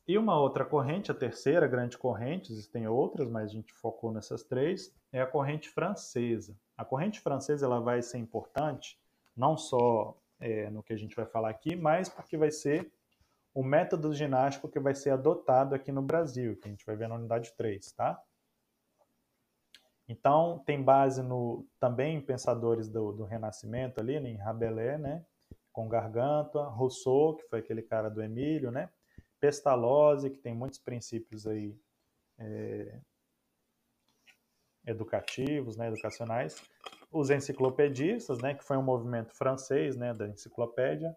[0.05, 4.43] E uma outra corrente, a terceira grande corrente, existem outras, mas a gente focou nessas
[4.43, 6.57] três, é a corrente francesa.
[6.77, 8.99] A corrente francesa ela vai ser importante,
[9.35, 12.91] não só é, no que a gente vai falar aqui, mas porque vai ser
[13.53, 17.07] o método ginástico que vai ser adotado aqui no Brasil, que a gente vai ver
[17.07, 18.21] na unidade 3, tá?
[20.07, 25.25] Então, tem base no, também em pensadores do, do Renascimento ali, né, em Rabelais, né?
[25.73, 28.89] com Gargantua, Rousseau, que foi aquele cara do Emílio, né?
[29.39, 31.75] Pestalozzi, que tem muitos princípios aí
[32.37, 33.01] é,
[34.85, 36.61] educativos, né, educacionais,
[37.11, 41.15] os enciclopedistas, né, que foi um movimento francês, né, da enciclopédia,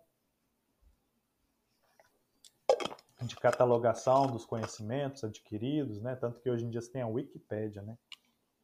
[3.23, 7.83] de catalogação dos conhecimentos adquiridos, né, tanto que hoje em dia você tem a Wikipédia,
[7.83, 7.97] né,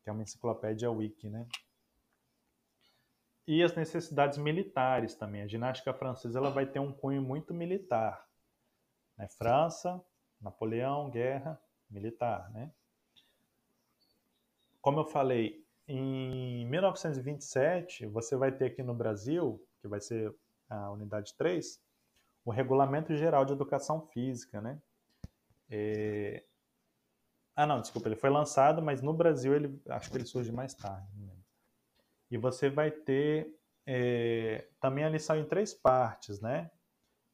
[0.02, 1.46] que é uma enciclopédia wiki, né,
[3.46, 5.42] e as necessidades militares também.
[5.42, 8.28] A ginástica francesa ela vai ter um cunho muito militar,
[9.16, 10.02] né, França,
[10.40, 12.70] Napoleão, guerra, militar, né.
[14.80, 20.34] Como eu falei, em 1927, você vai ter aqui no Brasil, que vai ser
[20.68, 21.80] a unidade 3,
[22.44, 24.80] o Regulamento Geral de Educação Física, né?
[25.70, 26.44] É...
[27.54, 30.74] Ah, não, desculpa, ele foi lançado, mas no Brasil ele acho que ele surge mais
[30.74, 31.06] tarde.
[31.18, 31.32] Né?
[32.30, 33.54] E você vai ter
[33.86, 36.70] é, também a lição em três partes, né?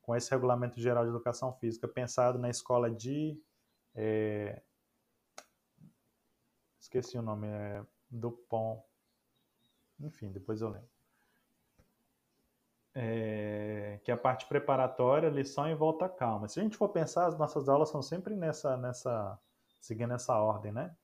[0.03, 3.41] Com esse Regulamento Geral de Educação Física, pensado na escola de.
[3.95, 4.63] É...
[6.81, 8.83] Esqueci o nome, é Dupont.
[10.01, 10.98] Enfim, depois eu lembro.
[12.95, 16.49] É, que é a parte preparatória, lição e volta calma.
[16.49, 19.39] Se a gente for pensar, as nossas aulas são sempre nessa, nessa,
[19.81, 20.95] seguindo essa ordem, né?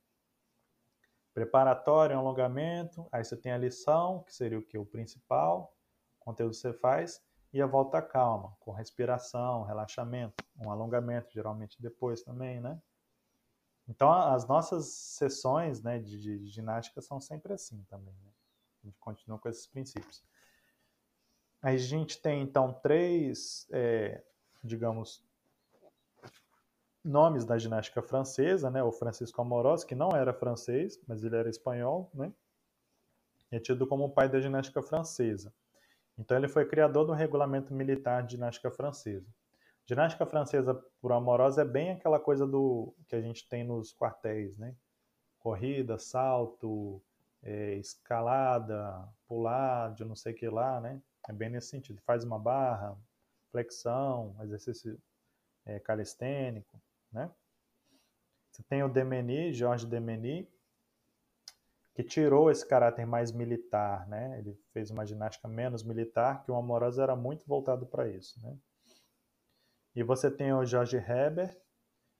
[1.33, 4.77] Preparatório, alongamento, aí você tem a lição, que seria o que?
[4.77, 5.73] O principal,
[6.19, 7.21] conteúdo que você faz,
[7.53, 12.81] e a volta calma, com respiração, relaxamento, um alongamento, geralmente depois também, né?
[13.87, 18.15] Então, as nossas sessões né, de, de ginástica são sempre assim também.
[18.15, 18.31] Né?
[18.83, 20.23] A gente continua com esses princípios.
[21.65, 24.21] A gente tem, então, três, é,
[24.63, 25.25] digamos,
[27.03, 28.83] nomes da ginástica francesa, né?
[28.83, 32.31] O Francisco Amorós, que não era francês, mas ele era espanhol, né?
[33.49, 35.51] é tido como o pai da ginástica francesa.
[36.19, 39.25] Então, ele foi criador do regulamento militar de ginástica francesa.
[39.87, 44.55] Ginástica francesa por amorosa é bem aquela coisa do que a gente tem nos quartéis,
[44.55, 44.75] né?
[45.39, 47.01] Corrida, salto,
[47.41, 51.01] é, escalada, pular de não sei o que lá, né?
[51.27, 52.01] É bem nesse sentido.
[52.01, 52.97] Faz uma barra,
[53.51, 55.01] flexão, exercício
[55.65, 57.31] é, calistênico, né?
[58.51, 60.47] Você tem o Demeny, Georges Demeny,
[61.93, 64.39] que tirou esse caráter mais militar, né?
[64.39, 68.57] Ele fez uma ginástica menos militar, que o Amorosa era muito voltado para isso, né?
[69.95, 71.57] E você tem o George Herbert,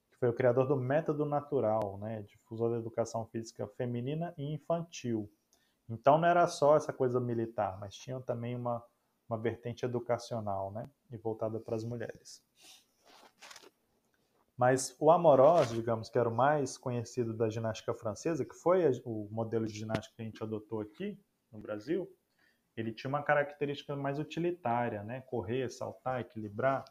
[0.09, 5.29] que foi o criador do método natural, né, difusor da educação física feminina e infantil.
[5.89, 8.81] Então não era só essa coisa militar, mas tinha também uma,
[9.27, 12.43] uma vertente educacional, né, e voltada para as mulheres.
[14.57, 19.27] Mas o Amorós, digamos que era o mais conhecido da ginástica francesa, que foi o
[19.29, 21.19] modelo de ginástica que a gente adotou aqui
[21.51, 22.09] no Brasil,
[22.77, 25.21] ele tinha uma característica mais utilitária, né?
[25.21, 26.85] Correr, saltar, equilibrar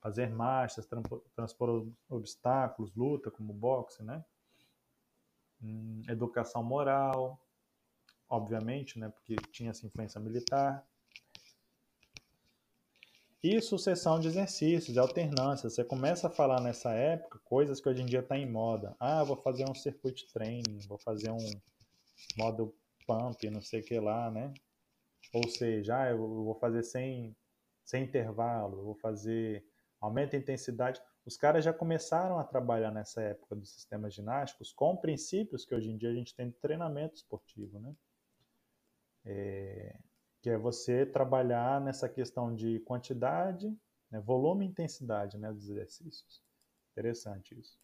[0.00, 0.88] fazer marchas,
[1.34, 4.24] transpor obstáculos, luta como boxe, né?
[5.62, 7.38] Hum, educação moral,
[8.28, 9.10] obviamente, né?
[9.10, 10.86] Porque tinha essa influência militar.
[13.42, 15.70] E sucessão de exercícios, de alternância.
[15.70, 18.94] Você começa a falar nessa época coisas que hoje em dia está em moda.
[19.00, 21.50] Ah, vou fazer um circuit training, vou fazer um
[22.36, 22.74] modo
[23.06, 24.52] pump, não sei o que lá, né?
[25.32, 27.34] Ou seja, ah, eu vou fazer sem,
[27.82, 29.64] sem intervalo, vou fazer
[30.00, 31.00] aumenta a intensidade.
[31.26, 35.90] Os caras já começaram a trabalhar nessa época dos sistemas ginásticos com princípios que hoje
[35.90, 37.94] em dia a gente tem de treinamento esportivo, né?
[39.24, 39.98] É,
[40.40, 43.76] que é você trabalhar nessa questão de quantidade,
[44.10, 46.42] né, volume e intensidade né, dos exercícios.
[46.92, 47.78] Interessante isso.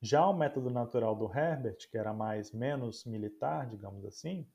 [0.00, 4.46] Já o método natural do Herbert, que era mais menos militar, digamos assim,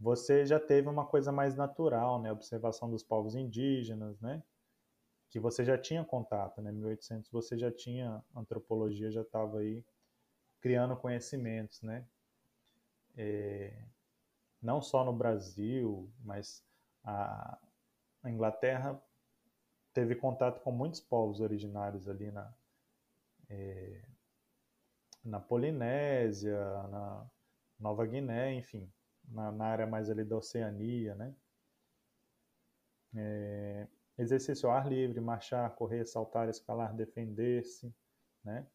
[0.00, 2.32] você já teve uma coisa mais natural, né?
[2.32, 4.42] Observação dos povos indígenas, né?
[5.34, 6.70] que você já tinha contato, né?
[6.70, 9.84] 1800 você já tinha antropologia, já estava aí
[10.60, 12.06] criando conhecimentos, né?
[13.16, 13.84] É,
[14.64, 16.64] não só no Brasil, mas
[17.04, 17.58] a,
[18.24, 18.98] Inglaterra
[19.92, 22.52] teve contato com muitos povos originários ali na
[23.50, 24.02] é,
[25.22, 26.58] na Polinésia,
[26.88, 27.30] na
[27.78, 28.90] Nova Guiné, enfim,
[29.28, 31.34] na, na área mais ali da Oceania, né?
[33.14, 33.86] É,
[34.16, 37.94] Exercício ao ar livre, marchar, correr, saltar, escalar, defender-se,
[38.42, 38.66] né?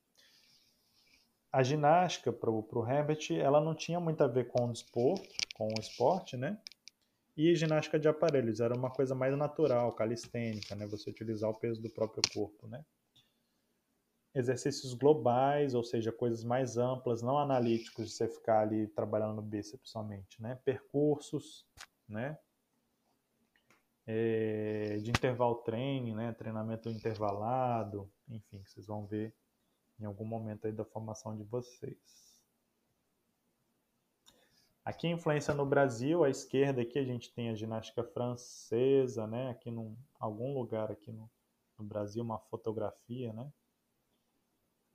[1.51, 5.67] A ginástica para o Herbert, ela não tinha muito a ver com o desporto, com
[5.67, 6.61] o esporte, né?
[7.35, 10.85] E ginástica de aparelhos era uma coisa mais natural, calistênica, né?
[10.87, 12.85] Você utilizar o peso do próprio corpo, né?
[14.35, 19.41] Exercícios globais, ou seja, coisas mais amplas, não analíticos de você ficar ali trabalhando no
[19.41, 20.59] bíceps somente, né?
[20.63, 21.65] Percursos,
[22.07, 22.37] né?
[24.11, 29.35] é, de interval training, né, treinamento intervalado, enfim, vocês vão ver
[29.99, 32.29] em algum momento aí da formação de vocês.
[34.83, 39.51] Aqui influência no Brasil, à esquerda aqui a gente tem a ginástica francesa, né?
[39.51, 41.29] Aqui em algum lugar aqui no,
[41.77, 43.51] no Brasil, uma fotografia, né?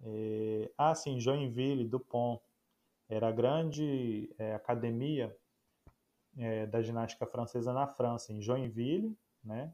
[0.03, 2.43] É, ah, sim, Joinville, Dupont.
[3.09, 5.37] Era a grande é, academia
[6.37, 9.73] é, da ginástica francesa na França, em Joinville, né?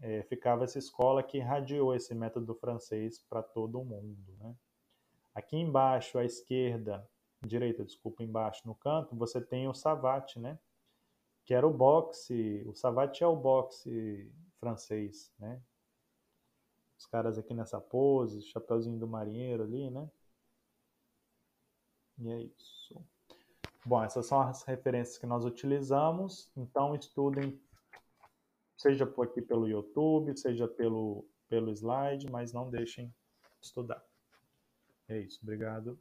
[0.00, 4.54] É, ficava essa escola que irradiou esse método francês para todo o mundo, né?
[5.34, 7.08] Aqui embaixo, à esquerda,
[7.44, 10.58] direita, desculpa, embaixo no canto, você tem o Savate, né?
[11.44, 15.60] Que era o boxe, o Savate é o boxe francês, né?
[16.98, 20.10] Os caras aqui nessa pose, chapeuzinho do marinheiro ali, né?
[22.18, 23.00] E é isso.
[23.84, 27.58] Bom, essas são as referências que nós utilizamos, então estudem,
[28.78, 33.08] seja por aqui pelo YouTube, seja pelo, pelo slide, mas não deixem
[33.60, 34.02] de estudar.
[35.08, 36.00] É isso, obrigado.